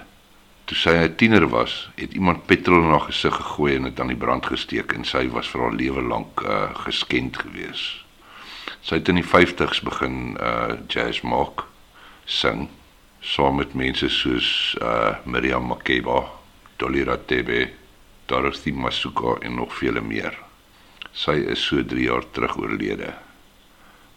[0.65, 4.13] Toe sy 'n tiener was, het iemand petrol in haar gesig gegooi en dit aan
[4.13, 8.05] die brand gesteek en sy was vir haar lewe lank uh, geskend gewees.
[8.81, 11.65] Sy het in die 50's begin uh jazz maak,
[12.25, 12.69] sing
[13.21, 16.31] saam met mense soos uh Miriam Makeba,
[16.77, 17.71] Dolly Ratebe,
[18.27, 20.39] Dorothy Masuka en nog vele meer.
[21.13, 23.13] Sy is so 3 jaar terug oorlede.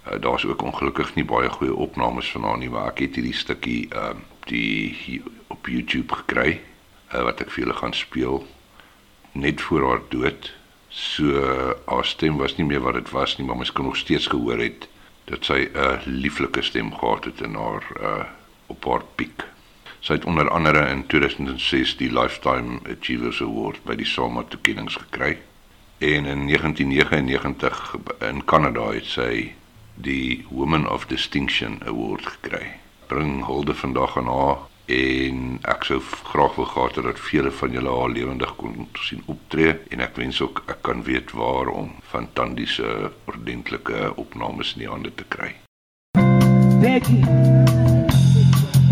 [0.07, 3.33] Uh, Daar's ook ongelukkig nie baie goeie opnames van haar nie, maar ek het hierdie
[3.35, 4.13] stukkie uh
[4.45, 6.59] die op YouTube gekry
[7.13, 8.45] uh, wat ek vir julle gaan speel.
[9.35, 10.53] net voor haar dood.
[10.89, 11.41] So
[11.85, 14.61] haar stem was nie meer wat dit was nie, maar mens kon nog steeds gehoor
[14.63, 14.87] het
[15.25, 18.23] dat sy 'n lieflike stem gehad het in haar uh
[18.67, 19.43] op haar piek.
[19.99, 25.37] Sy het onder andere in 2006 die Lifetime Achievers Award by die SAMA toekennings gekry
[25.97, 29.53] en in 1999 in Kanada het sy
[29.95, 32.71] die Woman of Distinction Award gekry.
[33.07, 35.99] Bring hulde vandag aan haar en ek sou
[36.29, 40.17] graag wil gehad het dat vele van julle haar lewendig kon sien optree en ek
[40.21, 45.13] wens ook ek kan weet waar om van Tandi se ordentlike opnames in die hande
[45.15, 45.55] te kry.
[46.81, 47.21] Becky.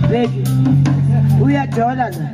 [0.10, 0.44] Becky.
[1.42, 2.28] Uyajola na.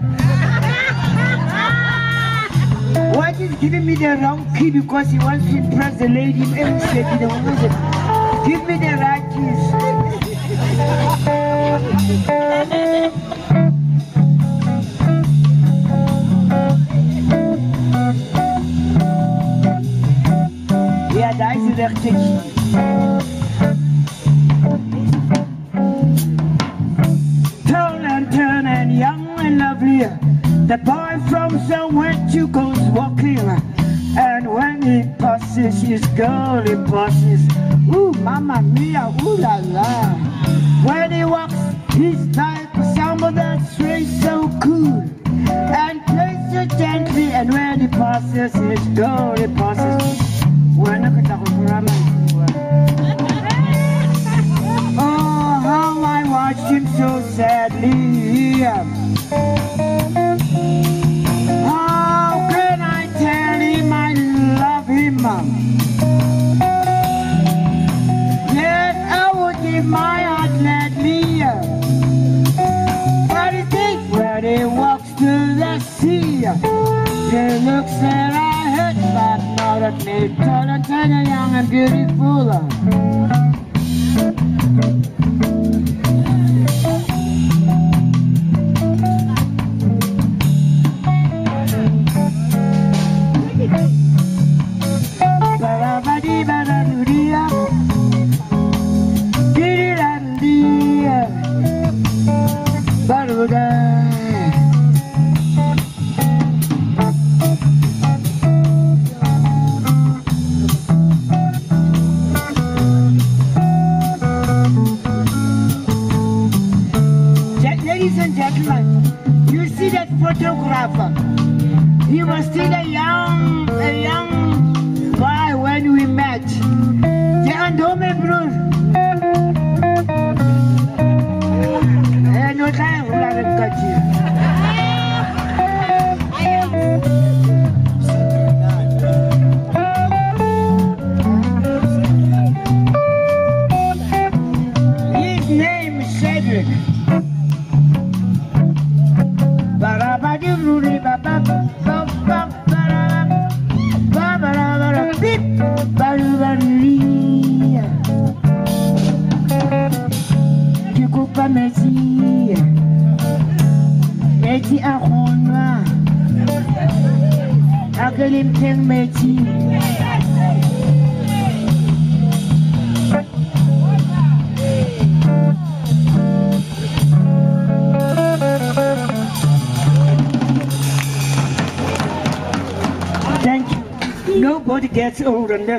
[3.13, 6.79] What is giving me the wrong key because he wants to impress the lady in
[6.79, 8.08] the music.
[8.45, 9.63] Give me the right keys.
[21.15, 22.15] Ja, da ist sie richtig.
[27.67, 30.07] Tall and turn and young and lovely.
[30.67, 33.39] The boy from somewhere to goes walking.
[34.17, 37.41] And when he passes, his girl he passes.
[37.93, 40.13] Ooh, mamma mia, ooh la la.
[40.83, 41.55] When he walks,
[41.93, 45.03] he's like someone that's really so cool.
[45.49, 50.09] And plays so gently, and when he passes, his girl he passes.
[77.49, 80.35] He looks that I hurt, but not at me.
[80.35, 82.78] Tall and tender, young and beautiful.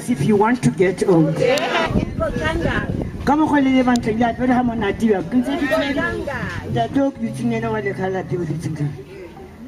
[0.00, 1.36] Unless if you want to get old.
[3.24, 7.52] ka mokgwa le le bantle le apere ga monatiwa ke ntse ketate o ke dutseng
[7.52, 8.86] ena wa lekgalate o dutseng ka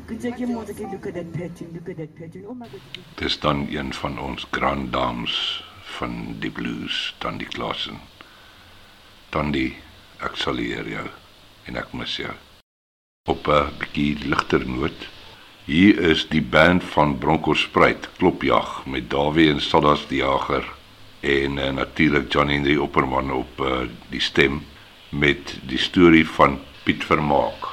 [0.08, 2.66] ke ntse ke motse ke look at that pattern look at that pattern oh my
[2.72, 2.80] god
[3.20, 5.36] Dis dan een van ons grand dames
[6.00, 8.00] van die blues, Tandi Klasen.
[9.28, 9.68] Tandi,
[10.24, 11.08] ek sal leer jou
[11.68, 12.32] en ek mis jou.
[13.28, 14.96] Op 'n bietjie ligter noot.
[15.64, 20.66] Hier is die band van Bronkhorstspruit, Klopjag met Dawie en Sadas die Jager
[21.20, 24.64] en uh, natuurlik John Henry Opperman op uh, die stem
[25.14, 27.71] met die storie van Piet Vermaak.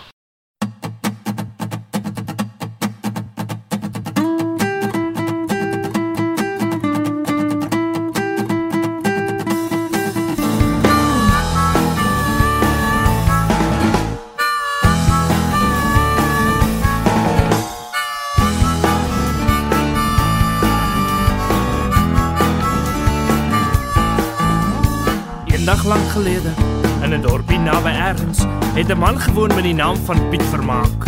[26.19, 26.51] Gelede,
[27.03, 28.39] in 'n dorpie naby Ergens,
[28.73, 31.07] het 'n man gewoon met die naam van Piet Vermaak.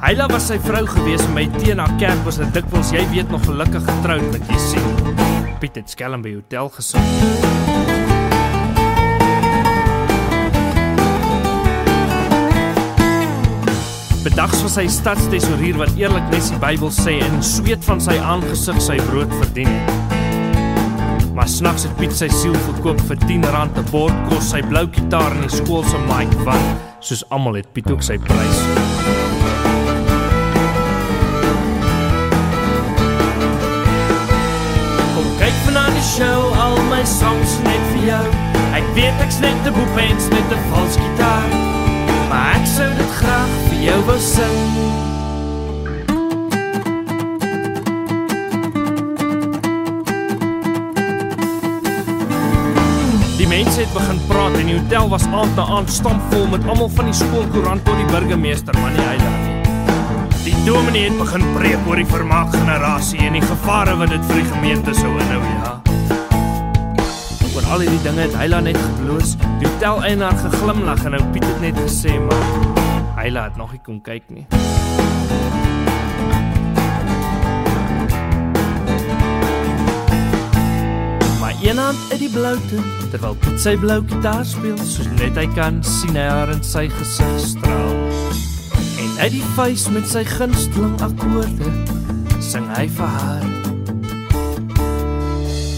[0.00, 3.30] Hyla was sy vrou gewees en my teen haar kerk was dit dikwels jy weet
[3.30, 5.16] nog gelukkig getroud met jy sien.
[5.58, 7.00] Piet het skelm by hotel gesit.
[14.22, 18.80] Bedags was hy stadstesourier wat eerlik net die Bybel sê en sweet van sy aangesig
[18.80, 20.03] sy brood verdien het.
[21.34, 24.86] Maar snags het Piet sy siel verkoop vir 10 rand 'n bord kos sy blou
[24.86, 26.66] kitaar in die skool se mic wat
[27.00, 28.60] soos almal het Piet ook sy prys.
[35.14, 38.26] Kom kyk vanaand die show al my songs net vir jou.
[38.78, 41.48] Ek weet ek's net 'n boepens met 'n vals gitaar.
[42.30, 44.93] Maar ek sou dit graag vir jou wou sing.
[53.54, 57.06] Mense het begin praat en die hotel was aand na aand stampvol met almal van
[57.06, 59.68] die skoolkoerant tot die burgemeester van die eiland.
[60.42, 64.40] Die dominee het begin preek oor die vermaak generasie en die gevare wat dit vir
[64.42, 65.72] die gemeente sou inhou, ja.
[67.54, 69.36] Oor al hierdie dinge het Hyla net gebloos.
[69.62, 72.46] Die hotel eienaar geglimlag en ou Piet het net gesê maar
[73.20, 74.48] Hyla het nog nie kom kyk nie.
[81.64, 82.78] Maar eendag uit die bloute
[83.08, 87.38] terwyl Piet sy blou gitaar speel, soos net hy kan sien haar in sy gesig
[87.40, 87.94] straal.
[89.00, 91.72] En uit die vuis met sy gunsteling akkoorde
[92.44, 93.48] sing hy vir haar.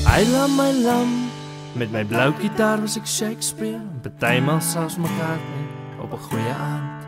[0.09, 1.15] Hyla my lam
[1.79, 5.39] met my blou gitaar was ek Shakespeare, partymal selfs mekaar
[6.03, 7.01] op 'n goeie aand.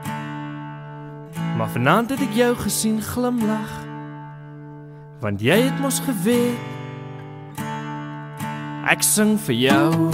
[1.59, 3.75] Maar vanaand het ek jou gesien glimlag.
[5.19, 6.78] Want jy het mos geweet
[8.89, 10.11] ek sing vir jou.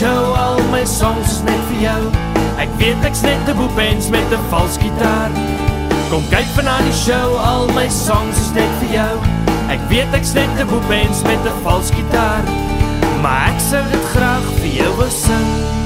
[0.00, 2.04] Show, al my songs net vir jou.
[2.62, 5.30] Ek weet ek's net 'n boepens met 'n vals gitaar.
[6.08, 9.14] Kom kyk vanaand die show, al my songs net vir jou.
[9.68, 12.69] Ek weet ek's net 'n boepens met 'n vals gitaar.
[13.20, 15.79] Maar ek sou dit graag vir jou wou sing.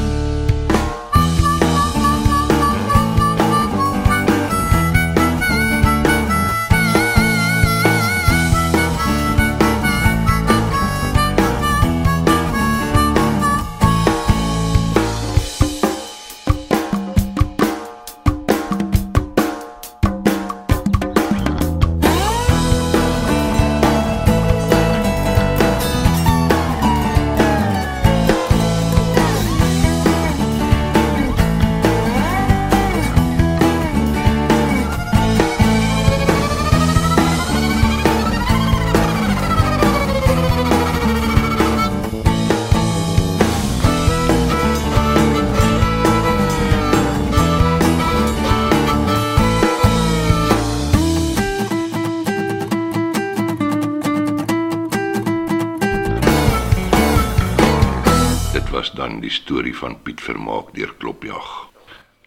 [60.25, 61.49] Vermaak deur Klopjag.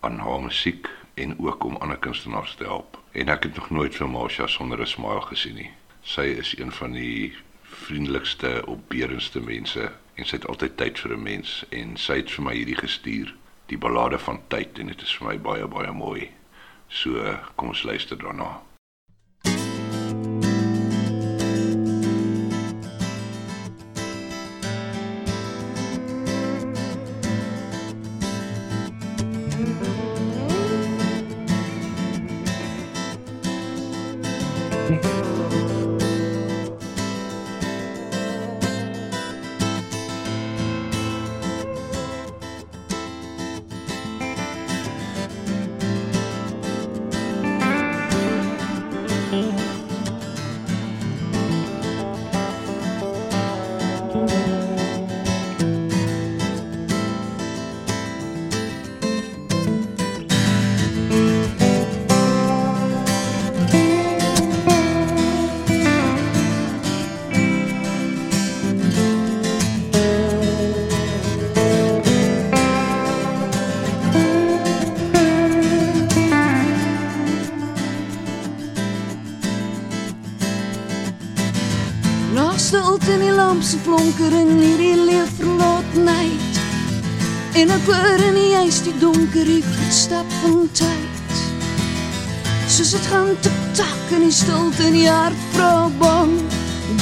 [0.00, 2.98] aan haar musiek en ook om ander kunstenaars te help.
[3.12, 5.70] En ek het nog nooit vir Marsha sonder 'n smile gesien nie.
[6.02, 7.34] Sy is een van die
[7.72, 12.44] vriendelikste, opbeurendste mense en sy het altyd tyd vir 'n mens en sy het vir
[12.44, 13.34] my hierdie gestuur,
[13.66, 16.30] die ballade van tyd en dit is vir my baie baie mooi.
[16.88, 18.60] So kom ons luister daarna.
[94.46, 96.32] Tak in die hart vra bang.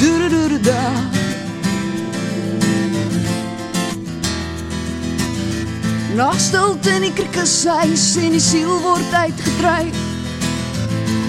[0.01, 0.91] Doer doer da.
[6.17, 10.01] Na stilte in die kriekeshuis en die siel word uitgedryf.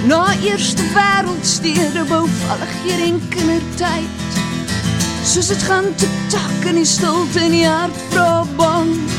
[0.10, 4.40] Na eerste wêreldstede bou vallig hier en kindertyd.
[5.24, 9.11] Soos dit gaan tik tak in die stilte in die hart vra bang.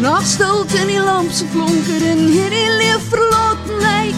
[0.00, 4.14] Nog stilte in die lamp se flonker in hierdie leef verlatenheid.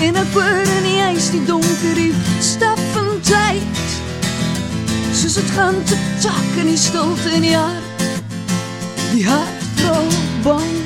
[0.00, 3.82] En ek hoor in die huis die donker die stap van tyd.
[5.12, 8.24] Soos dit gaan tik tak in die stilte in die hart.
[9.12, 10.00] Die hart vra
[10.46, 10.81] bang.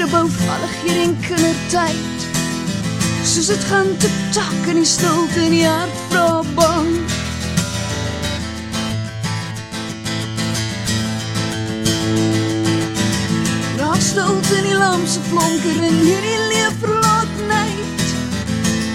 [0.00, 2.18] Wêreldstede bou vallig hier in kindertyd.
[3.24, 6.88] Soos dit gaan tik tak in die stilte in die hart vra bang.
[13.76, 18.08] Nog stilte in die lamp se flonker in hierdie leef verlatenheid.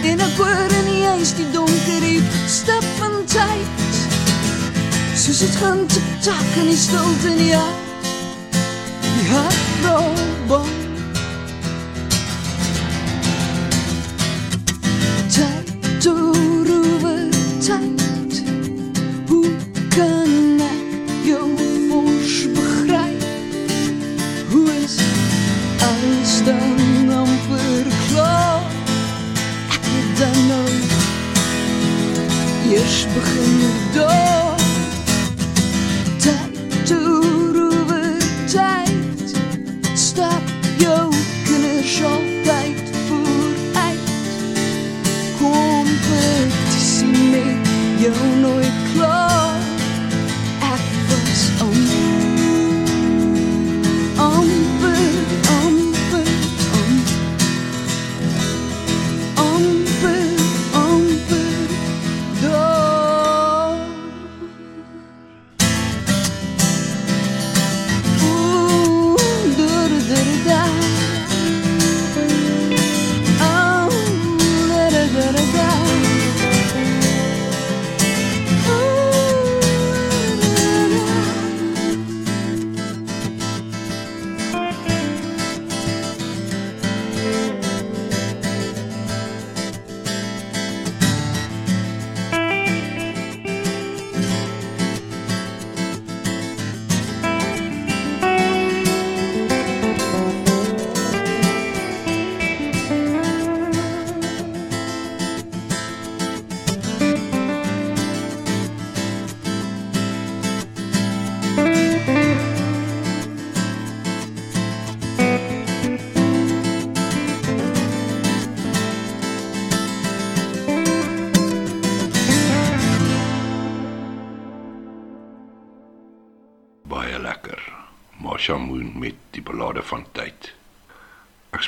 [0.04, 4.04] En ek hoor in die huis die donker die stap van tyd.
[5.16, 7.85] Soos dit gaan tik tak in die stilte in die hart.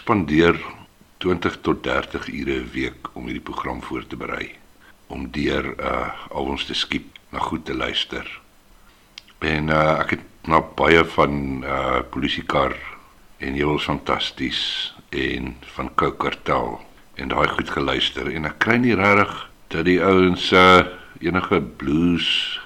[0.07, 0.55] Spandeer
[1.19, 4.55] 20 tot 30 ure 'n week om hierdie program voor te berei
[5.07, 8.23] om deur uh al ons te skiep na goed te luister.
[9.39, 12.75] En uh ek het na baie van uh polisiekar
[13.37, 16.79] en Hewels fantasties en van Koukartel
[17.15, 20.87] en daai goed geluister en ek kry nie regtig dat die ouens uh
[21.19, 22.61] enige blues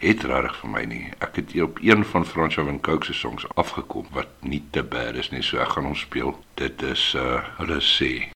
[0.00, 1.02] het regtig vir my nie.
[1.24, 4.82] Ek het hier op een van François van Cooke se songs afgekom wat nie te
[4.82, 6.36] bad is nie, so ek gaan hom speel.
[6.60, 8.35] Dit is uh hulle sê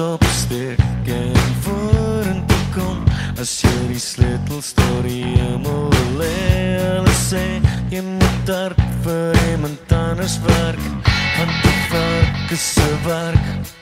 [0.00, 3.04] op steek en vorentoe kom
[3.40, 6.36] as jy die sleutel storie moet lê
[6.78, 7.44] hulle sê
[7.92, 10.88] jy moet daar vir iemand anders werk
[11.36, 13.79] want die vark is se werk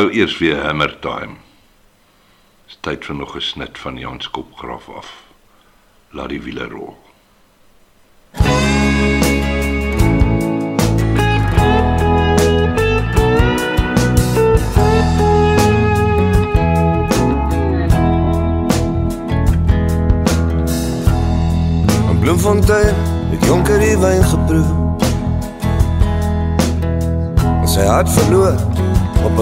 [0.00, 1.34] nou eers weer hammer time.
[2.64, 5.08] Dis tyd vir nog 'n snit van Jan se kopgraf af.
[6.10, 7.09] Laat die wiele rol.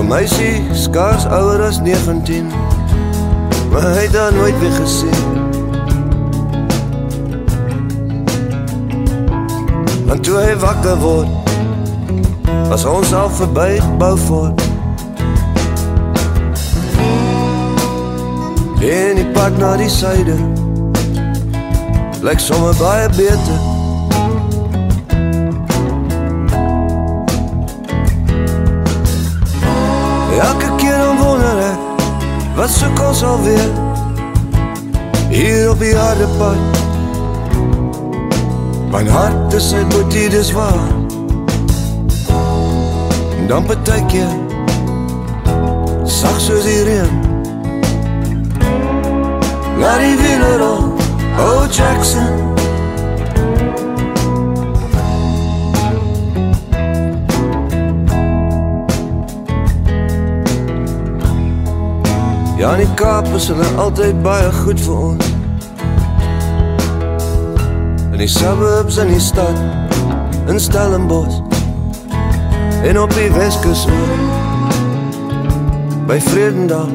[0.09, 2.47] meisie skaars ouer as 19
[3.71, 5.11] Maar hy het haar nooit weer gesien.
[10.07, 11.29] Want toe hy wakker word
[12.69, 14.63] Was ons al verby Beaufort.
[18.89, 20.37] En die pad na die syde
[22.25, 23.78] Lyk sommer baie beter.
[33.29, 33.71] alweer
[35.29, 36.57] Hier op die harrepad
[38.93, 40.89] My hart is sy boetie, dis waar?
[43.39, 44.27] En dan betekje
[46.05, 47.27] Sag soos die reen
[49.79, 50.93] Laat die wielen rol,
[51.39, 52.58] oh Jackson.
[62.69, 65.29] Ja, in die Kaap is hulle altyd baie goed vir ons.
[68.13, 69.57] In die suburbs in die stad
[70.53, 71.39] In Stellenbosch
[72.85, 73.87] En op die Weskus
[76.11, 76.93] By Vredendal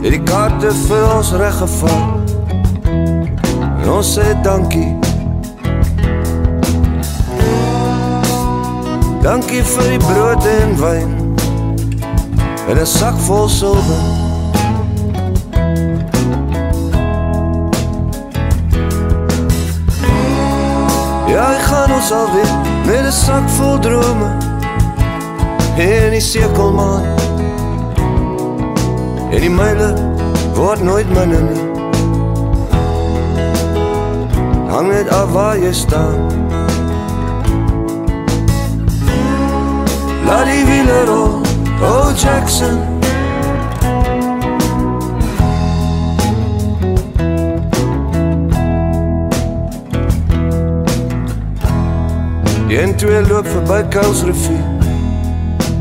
[0.00, 2.04] Het die kaarte vir ons reggeval
[3.82, 4.94] En ons sê dankie.
[9.20, 11.21] Dankie vir die brood en wijn
[12.68, 13.94] En een zak vol zilver.
[21.26, 22.50] Ja, ik ga ons alweer
[22.86, 24.38] met een zak vol dromen
[25.76, 27.02] In die cirkelmaan.
[29.30, 30.16] En die mijlen
[30.54, 31.42] wordt nooit minder.
[31.42, 31.72] Nie
[34.72, 36.16] Hang net af waar je staat.
[40.24, 41.41] Laat die wielen rol,
[41.82, 42.78] oh Jackson.
[52.68, 54.64] Die N2 loop verby Kuilsrivier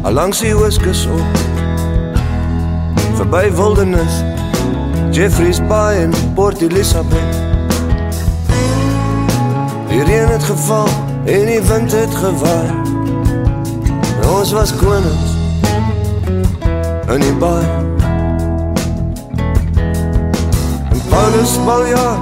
[0.03, 1.22] Alangs die Ooskus op.
[3.15, 4.23] Verby Wildernis
[5.11, 7.40] Jeffreys Bay en Port Elizabeth.
[9.90, 10.88] Die reën het geval
[11.26, 12.69] en die wind het gewaai.
[14.22, 15.31] En ons was konings
[17.14, 17.66] in die baai.
[20.92, 22.20] En Paulus Baljaar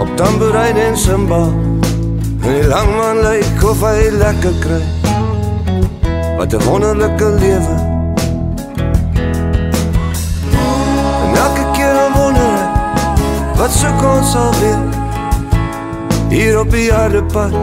[0.00, 1.50] op tamboerijn en cymbal
[2.42, 4.82] En die langman lyk of hy lekker kry.
[6.36, 7.76] Wat een wonderlijke lewe
[11.22, 14.82] En elke keer dan wonder ek Wat soek ons alweer
[16.28, 17.54] Hier op die aardepad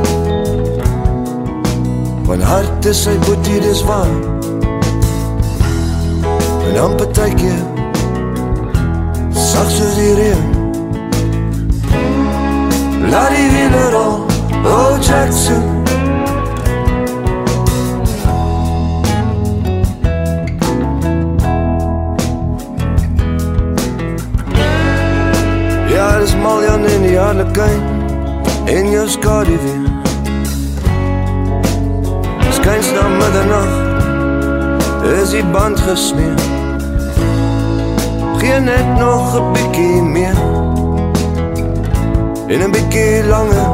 [2.30, 4.06] Want hart is sy boetie, dis waar.
[4.06, 4.39] En
[6.80, 6.96] dan
[7.36, 7.56] jy
[9.36, 10.44] Sag soos die reen
[13.12, 14.16] Laat die wiele rol
[14.60, 15.64] Oh Jackson.
[25.90, 27.82] Ja, dis Maljan in die harlekijn
[28.68, 29.84] En jou skadu weer
[32.52, 33.78] Skyns na middernacht
[35.20, 36.49] Is die band gesmeer
[38.40, 40.38] Geen net nog een bykie meer.
[42.48, 43.70] En een bykie langer.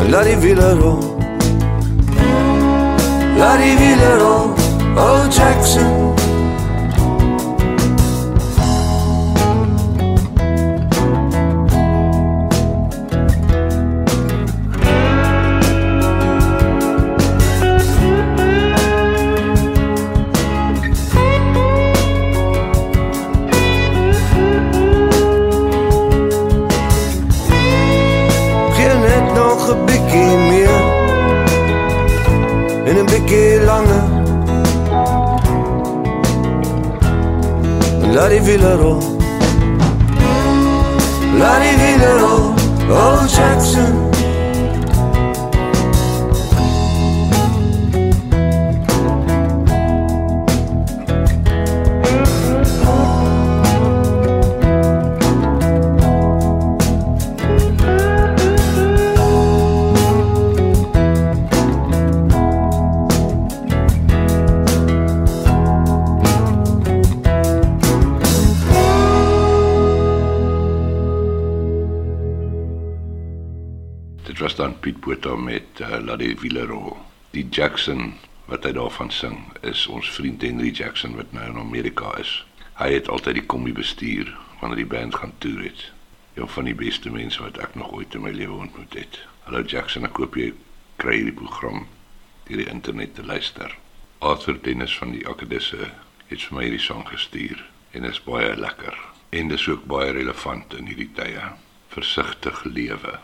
[0.00, 1.16] En laat die wiele rol.
[3.36, 4.52] Laat die wiele rol.
[4.96, 6.13] Oh Jackson
[38.44, 38.98] Laat die wiele rol
[41.38, 42.52] Laat die wiele rol
[42.90, 44.03] Oh Jackson
[74.84, 76.98] Piet Botha met uh, Laat die wiele rol.
[77.32, 78.18] Die Jackson
[78.50, 82.32] wat hy daarvan sing is ons vriend Henry Jackson wat nou in Amerika is.
[82.76, 84.28] Hy het altyd die kommie bestuur
[84.60, 85.86] wanneer die band gaan toer het.
[86.36, 89.18] Een van die beste mense wat ek nog ooit in my lewe ontmoet het.
[89.48, 90.52] Hallo Jackson, ek hoop jy
[91.00, 91.86] kry hierdie program
[92.44, 93.72] deur die internet te luister.
[94.20, 95.94] Arthur Dennis van die Akadisse
[96.28, 97.64] het vir my hierdie sang gestuur
[97.96, 99.00] en is baie lekker
[99.32, 101.54] en dis ook baie relevant in hierdie tye.
[101.96, 103.22] Versigtig lewe.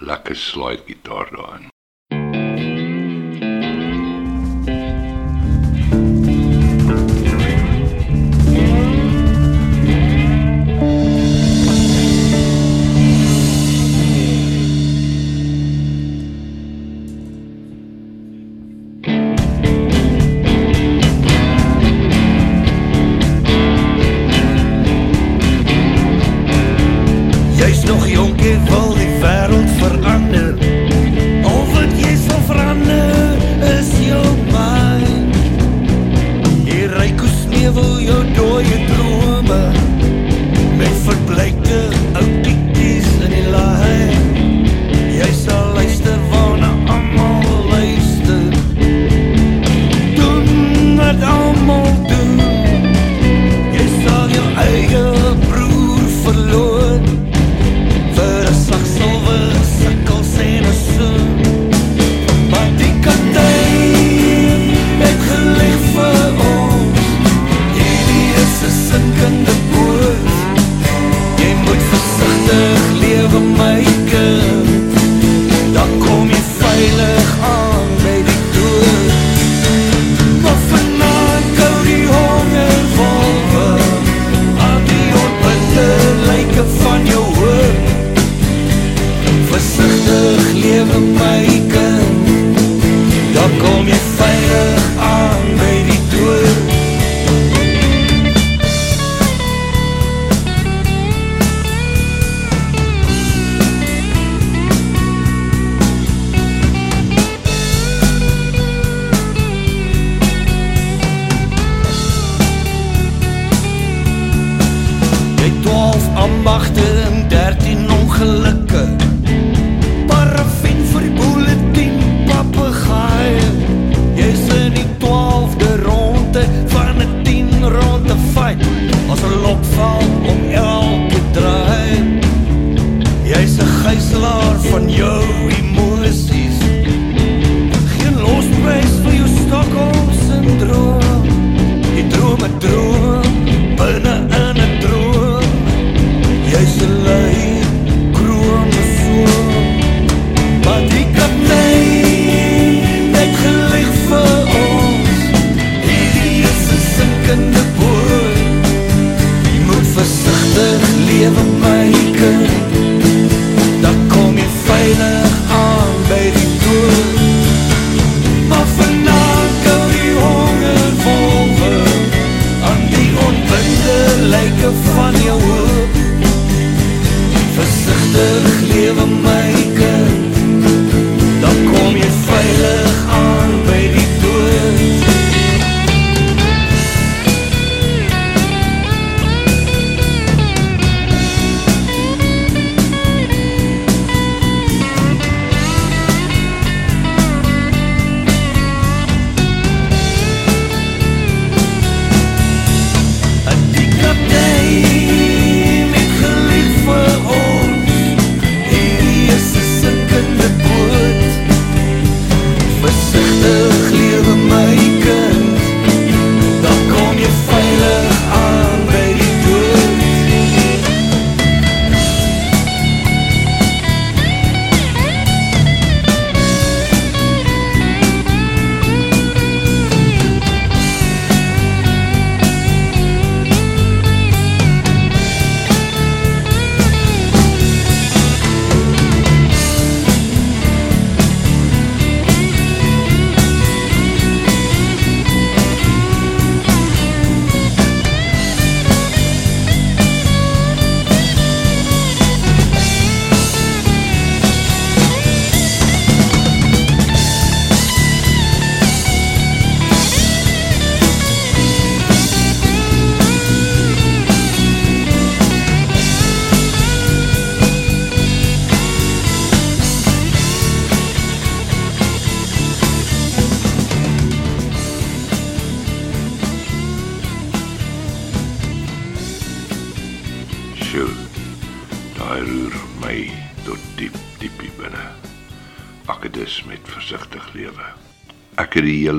[0.00, 1.68] Lekker slide gitaar daarin.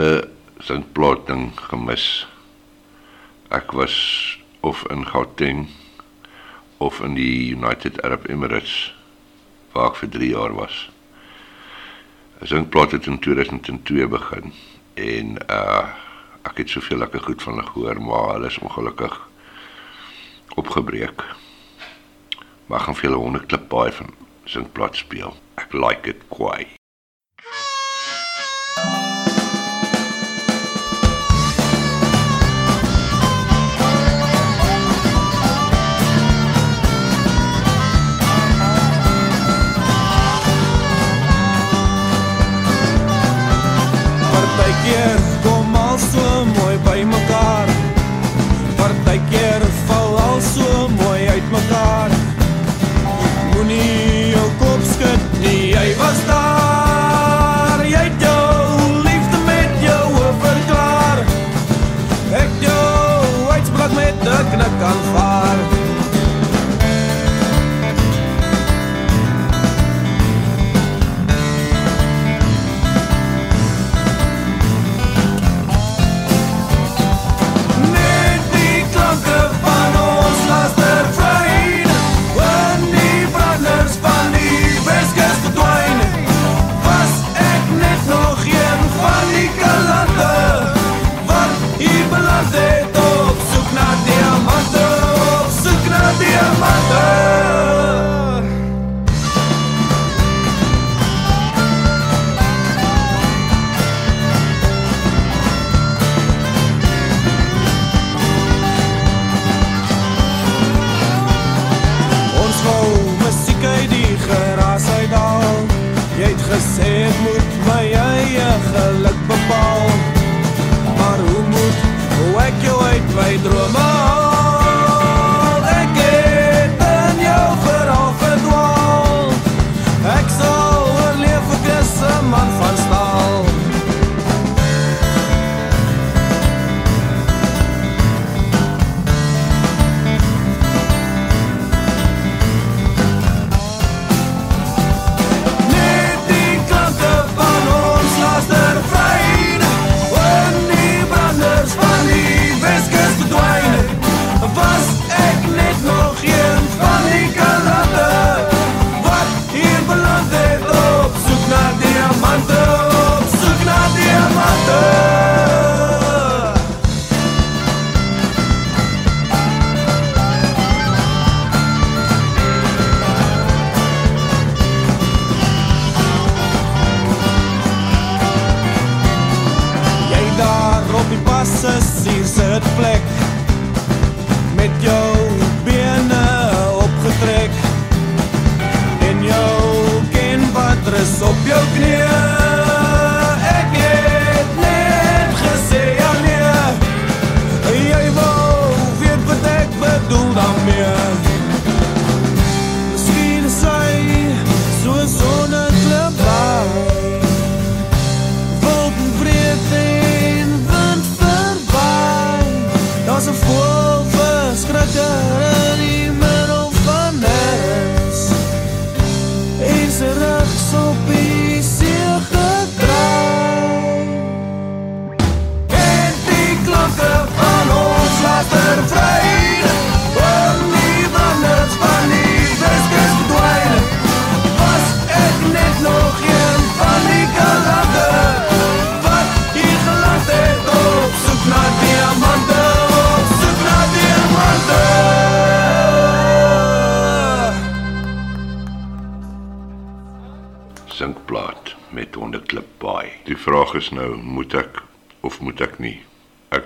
[0.02, 0.30] hele
[0.65, 2.26] sintploting gemis.
[3.53, 3.94] Ek was
[4.65, 5.68] of in Gauteng
[6.82, 8.94] of in die United Arab Emirates
[9.73, 10.80] waar ek vir 3 jaar was.
[12.41, 14.56] Sintplot het in 2002 begin
[14.98, 15.86] en uh
[16.41, 19.14] ek het soveel lekker goed van hulle gehoor, maar hulle is ongelukkig
[20.57, 21.22] opgebreek.
[22.65, 24.14] Maar gaan vir hulle honde klippaai van
[24.49, 25.38] Sintplot speel.
[25.61, 26.81] Ek like it kwai.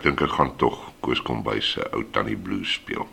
[0.06, 3.07] Dink ek gaan tog Koos Kombuis se ou tannie blues speel.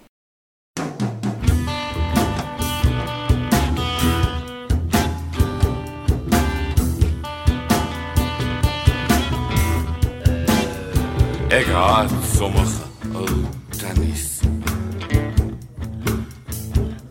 [11.53, 12.85] Ek haat sommige
[13.17, 13.41] ou
[13.81, 14.27] tannies.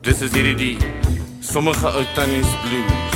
[0.06, 0.76] Dis is hierdie die
[1.42, 3.11] sommige ou tannies blues.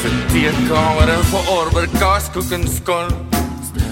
[0.00, 3.10] Vir teekamer en vir orber kaaskoek en skon.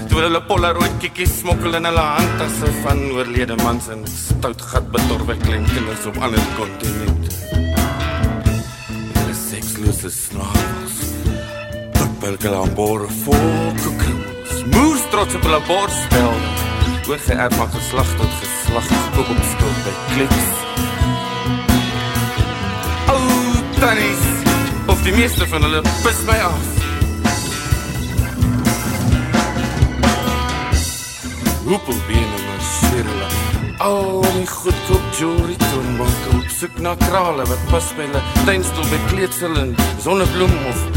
[0.09, 5.35] Toe hulle Polaroid kikkies smokkel in hulle handtasse van oorlede mans en stout gat betorwe
[5.43, 7.35] klein kinders op ander kontinente.
[9.19, 10.97] Hulle sekslose snavels.
[11.99, 13.45] Tukbelke aan bore vol
[13.83, 14.65] koekels.
[14.73, 16.41] Moes trots op hulle borstel.
[17.09, 20.49] Oorgeerf van geslag tot geslag gekoop op skuld by kliks.
[23.13, 23.23] Ou
[23.77, 24.28] tannies,
[24.99, 26.67] of die meeste van hulle pis my af.
[31.63, 33.27] Hoepelbene marcheer hulle
[33.79, 38.99] Al die goedkoop jewelry toonbanke op soek na krale wat pas by hulle tuinstoel by
[39.13, 40.87] kleedsel en sonnebloem of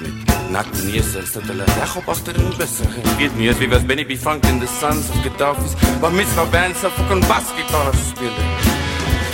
[0.00, 2.48] met nat neuse sit hulle reg op agter in.
[2.56, 6.14] Ek weet nie as wie was Benny B Funk in the Sons of Gaddafi's, maar
[6.16, 8.49] mis van bands of fucking basgitaar speel.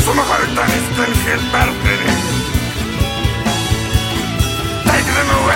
[0.07, 2.15] Sommige tannies kan geen berg nie.
[4.85, 5.56] Take them away!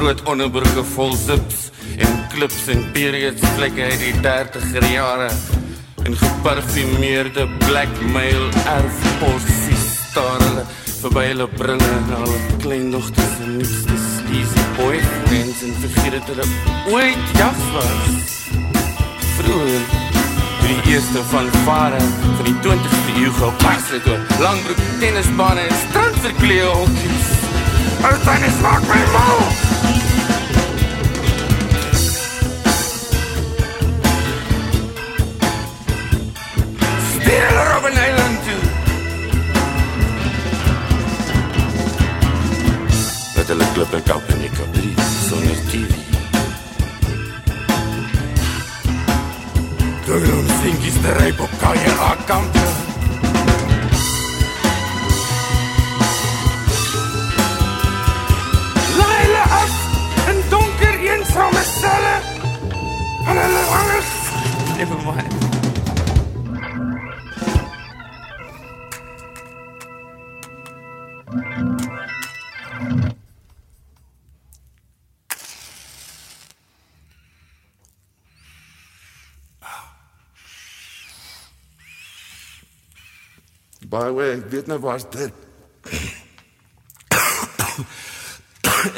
[0.00, 1.66] Groot onderbroeke vol zips
[2.00, 5.26] en klips en periods vlekke uit die 30er jare
[6.08, 10.64] en geparfumeerde blackmail erfpossies staar hulle
[11.02, 16.48] verby hulle bringe na hulle kleindogters en nuutste sleazy boyfriends en vergeet dat hulle
[16.94, 18.32] ooit jas was.
[19.36, 25.68] Vroeger toe die eerste van vare van die 20ste eeu gepas het oor langbroek, tennisbane
[25.68, 27.39] en strandverkleë hokkies.
[28.02, 29.40] Ou tennis maak my mal.
[37.10, 38.62] Stuur hulle Robben Island toe.
[43.34, 44.94] Dat hulle klip en kap in die kabrie
[45.28, 45.92] sonder TV.
[50.04, 52.60] Toe hulle om sinkies te ryp op Kajera kampe.
[52.60, 52.79] Laai
[61.40, 62.14] donker eensame selle.
[63.26, 64.12] En hulle hangers.
[64.76, 65.38] Never mind.
[83.90, 85.34] By the way, ek weet nou waar's dit.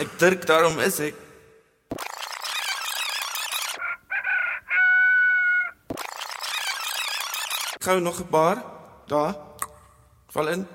[0.02, 1.31] ek druk daarom is ek.
[7.82, 8.62] Gou nog 'n paar.
[9.06, 9.34] Daar.
[10.28, 10.66] Val in.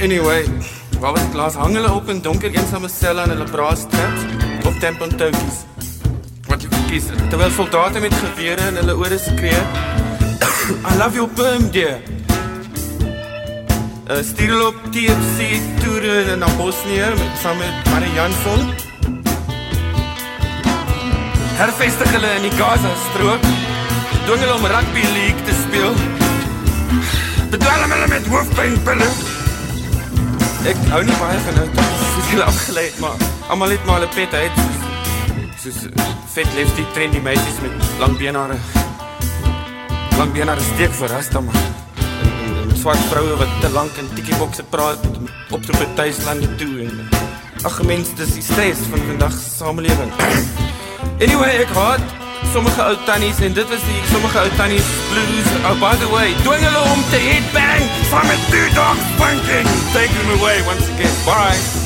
[0.00, 0.44] Anyway,
[0.98, 1.54] waar was ek laas?
[1.60, 4.22] Hang hulle op in donker eensame selle aan hulle braas traps
[4.64, 5.58] of tampon toutjies?
[6.48, 9.58] Wat jy kies, terwyl soldate met gewere in hulle ore skree.
[10.88, 11.98] I love your perm dear.
[14.08, 15.50] Uh, stuur hulle op TFC
[15.82, 18.72] toere na Bosnië met saam met Marie Jansson.
[21.60, 23.44] Hervestig hulle in die Gaza strook.
[24.24, 25.92] Dwing hulle om rugby league te speel.
[27.52, 29.29] Bedwelm hulle met hoofpynpille.
[30.60, 34.10] Ek hou nie baie van nou soos hulle afgelei het, maar almal het maar hulle
[34.12, 34.58] pet uit.
[35.62, 35.78] Soos,
[36.34, 38.58] vet lefty trendy meisies met lang beenhare.
[40.18, 41.56] Lang beenhare steek vir rasta man.
[41.56, 45.08] En, en, en swart vroue wat te lank in tikkiebokse praat
[45.48, 47.00] op toe by tuislande toe en
[47.64, 50.12] ag mens dis die stres van vandag se samelewing.
[51.24, 52.04] anyway, ek haat
[52.52, 55.48] sommige ou tannies en dit was die sommige ou tannies blues.
[55.68, 59.68] Oh by the way, dwing hulle om te headbang from a two dog spanking.
[59.92, 61.14] Them away once again.
[61.24, 61.79] Bye.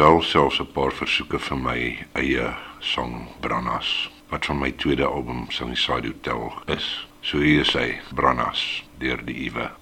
[0.00, 1.80] Wel selfs 'n paar versoeke vir my
[2.12, 7.06] eie song Brannas wat van my tweede album Sunnyside Hotel is.
[7.20, 9.79] So hier is hy, Brannas deur die Ewe.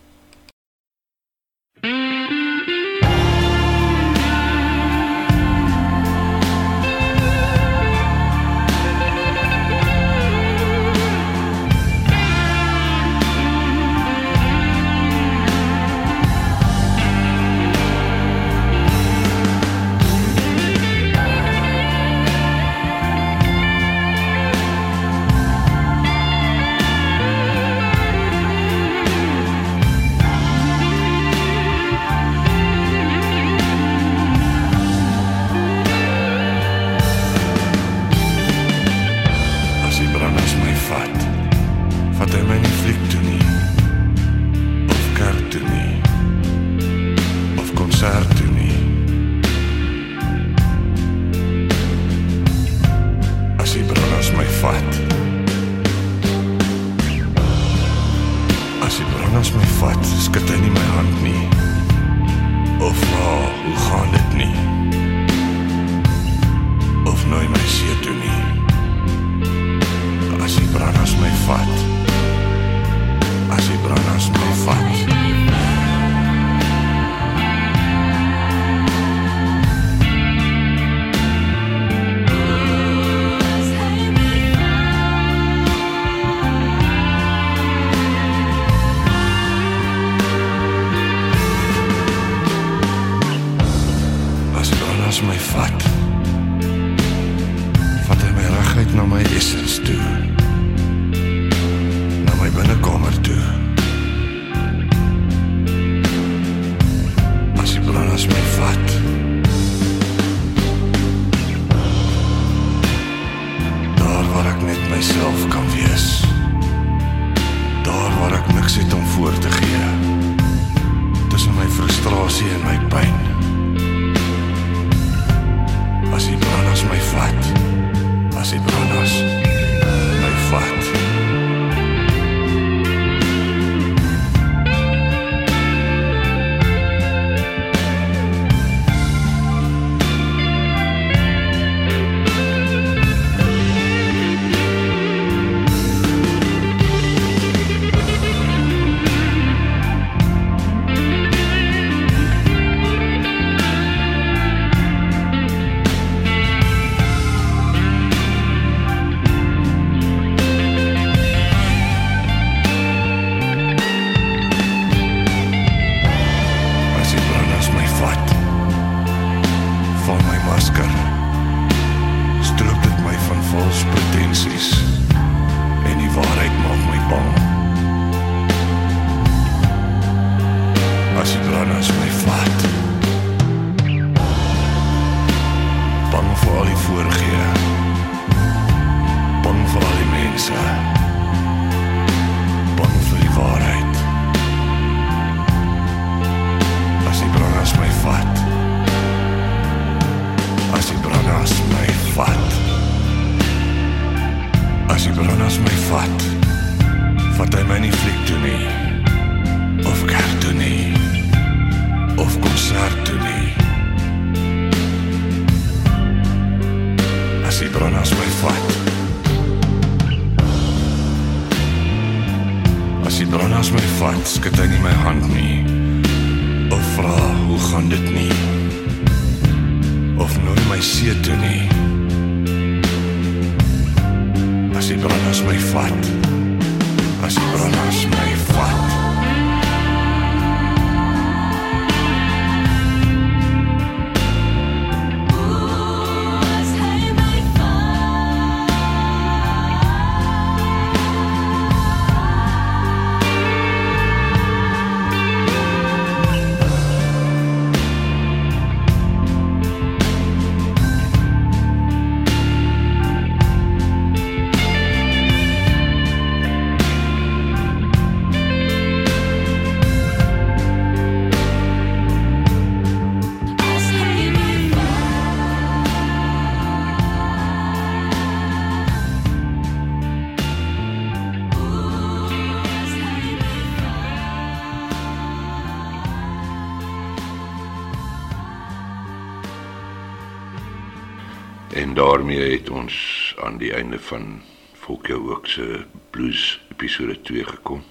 [292.69, 294.43] Het ons aan die einde van
[294.73, 297.85] Volker ook se blues episode 2 gekom.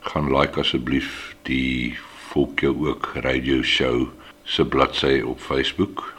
[0.00, 1.98] Gaan like asseblief die
[2.30, 4.06] Volker ook radio show
[4.42, 6.14] se bladsy op Facebook.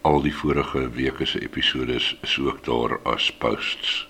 [0.00, 4.06] Al die vorige weke se episodes is ook daar as posts.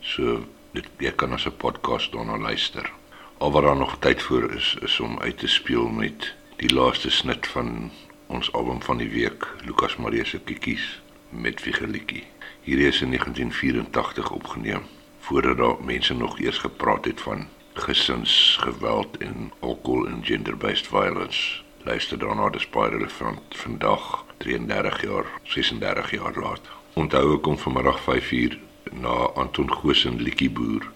[0.00, 0.42] So
[0.74, 2.90] dit jy kan as 'n podcast daarna luister.
[3.38, 7.10] Al wat daar nog tyd voor is is om uit te speel met die laaste
[7.10, 7.90] snit van
[8.26, 12.26] ons album van die week, Lukas Marie se Kikkies met Vigelietjie.
[12.68, 14.82] Hierdie is in 1984 opgeneem
[15.18, 21.62] voordat daar mense nog eers gepraat het van gesinsgeweld en alkohol en gender-based violence.
[21.82, 26.60] Luister daarna, dis baie relevant vandag 33 jaar, 36 jaar laat.
[26.92, 28.58] Onthou ek kom vanmiddag 5uur
[28.92, 30.90] na Anton Goosen Liedjieboer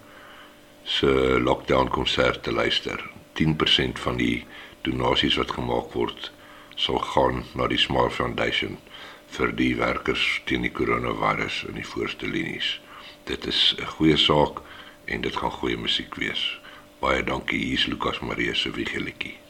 [0.82, 3.10] se lockdown konsert te luister.
[3.40, 4.44] 10% van die
[4.82, 6.32] donasies wat gemaak word
[6.74, 8.76] sal gaan na die Smile Foundation
[9.32, 12.74] vir die werkers teen die koronavirus in die voorste linies.
[13.30, 14.60] Dit is 'n goeie saak
[15.04, 16.60] en dit gaan goeie musiek wees.
[17.00, 19.41] Baie dankie, hier's Lukas Marie se wiegelietjie.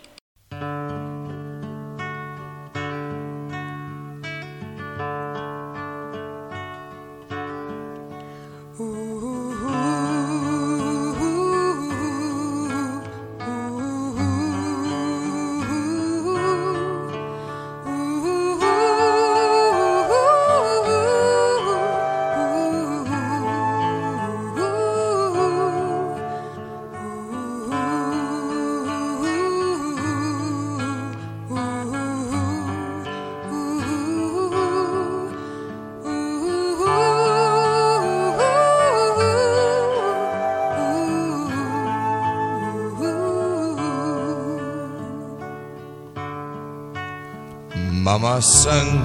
[48.13, 49.01] Mama sing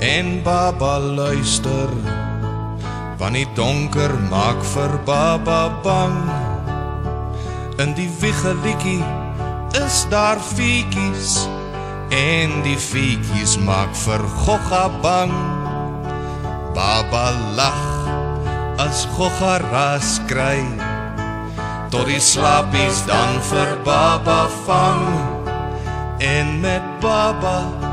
[0.00, 1.90] en baba luister
[3.20, 6.16] Want die donker maak vir baba bang.
[7.84, 9.04] In die wiegelietjie
[9.76, 11.34] is daar fietjies
[12.08, 15.34] En die fietjies maak vir Gogga bang.
[16.72, 17.26] Baba
[17.58, 17.84] lag
[18.80, 20.64] as Gogga ras kry
[21.92, 25.04] Tot die slapies dan vir baba vang.
[26.24, 27.87] En met baba diep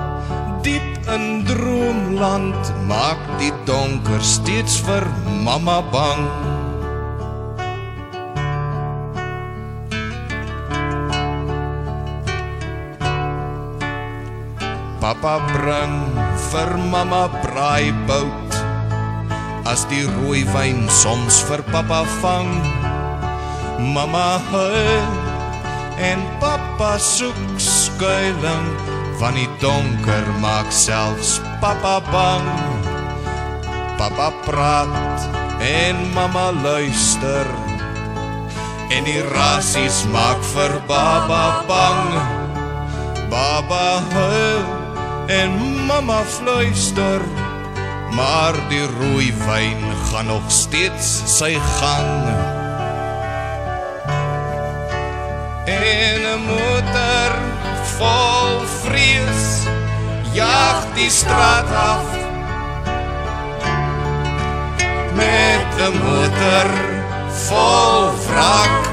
[1.16, 2.60] in droomland
[2.90, 5.06] maak die donker steeds vir
[5.46, 6.24] mamma bang.
[15.00, 15.96] Papa bring
[16.50, 18.60] vir mamma braaibout
[19.72, 22.52] as die rooi wyn soms vir papa vang.
[23.96, 25.08] Mamma huil
[26.12, 32.48] en papa soek skuilings van die donker maak selfs papa bang.
[34.00, 35.28] Papa praat
[35.64, 37.48] en mamma luister.
[38.92, 42.12] En die rasies maak vir baba bang.
[43.32, 44.66] Baba huil
[45.32, 45.56] en
[45.88, 47.24] mamma fluister.
[48.16, 52.14] Maar die rooi wyn gaan nog steeds sy gang.
[55.66, 57.35] En 'n motor
[58.00, 59.68] vol vrees
[60.34, 62.08] jag die straat af.
[65.16, 66.70] Met 'n motor
[67.48, 68.84] vol wrak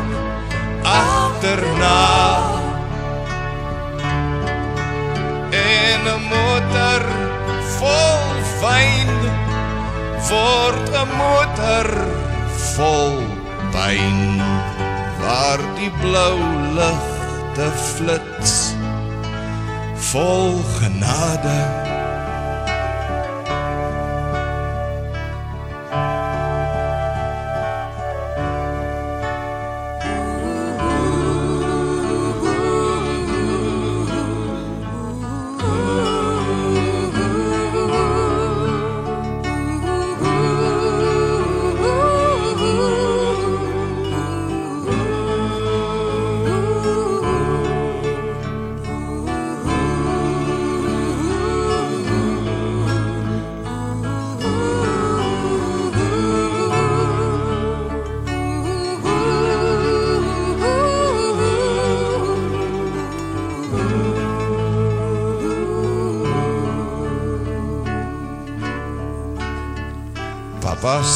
[0.82, 2.02] agterna
[5.50, 7.02] en 'n motor
[7.78, 9.14] vol wyn
[10.28, 11.88] word 'n motor
[12.74, 13.16] vol
[13.74, 14.20] pyn
[15.22, 16.38] waar die blou
[16.78, 18.31] ligte flits
[20.12, 21.81] vol genade.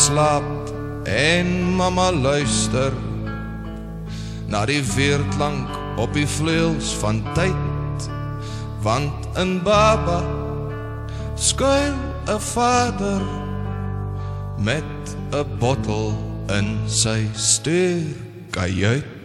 [0.06, 0.70] Slaap
[1.10, 2.94] en mamma luister
[4.46, 8.06] na die weerklank op die vleuels van tyd.
[8.86, 10.20] Want in baba
[11.34, 13.22] skuil 'n vader
[14.68, 16.14] met 'n bottel
[16.58, 19.15] in sy stuurkajuit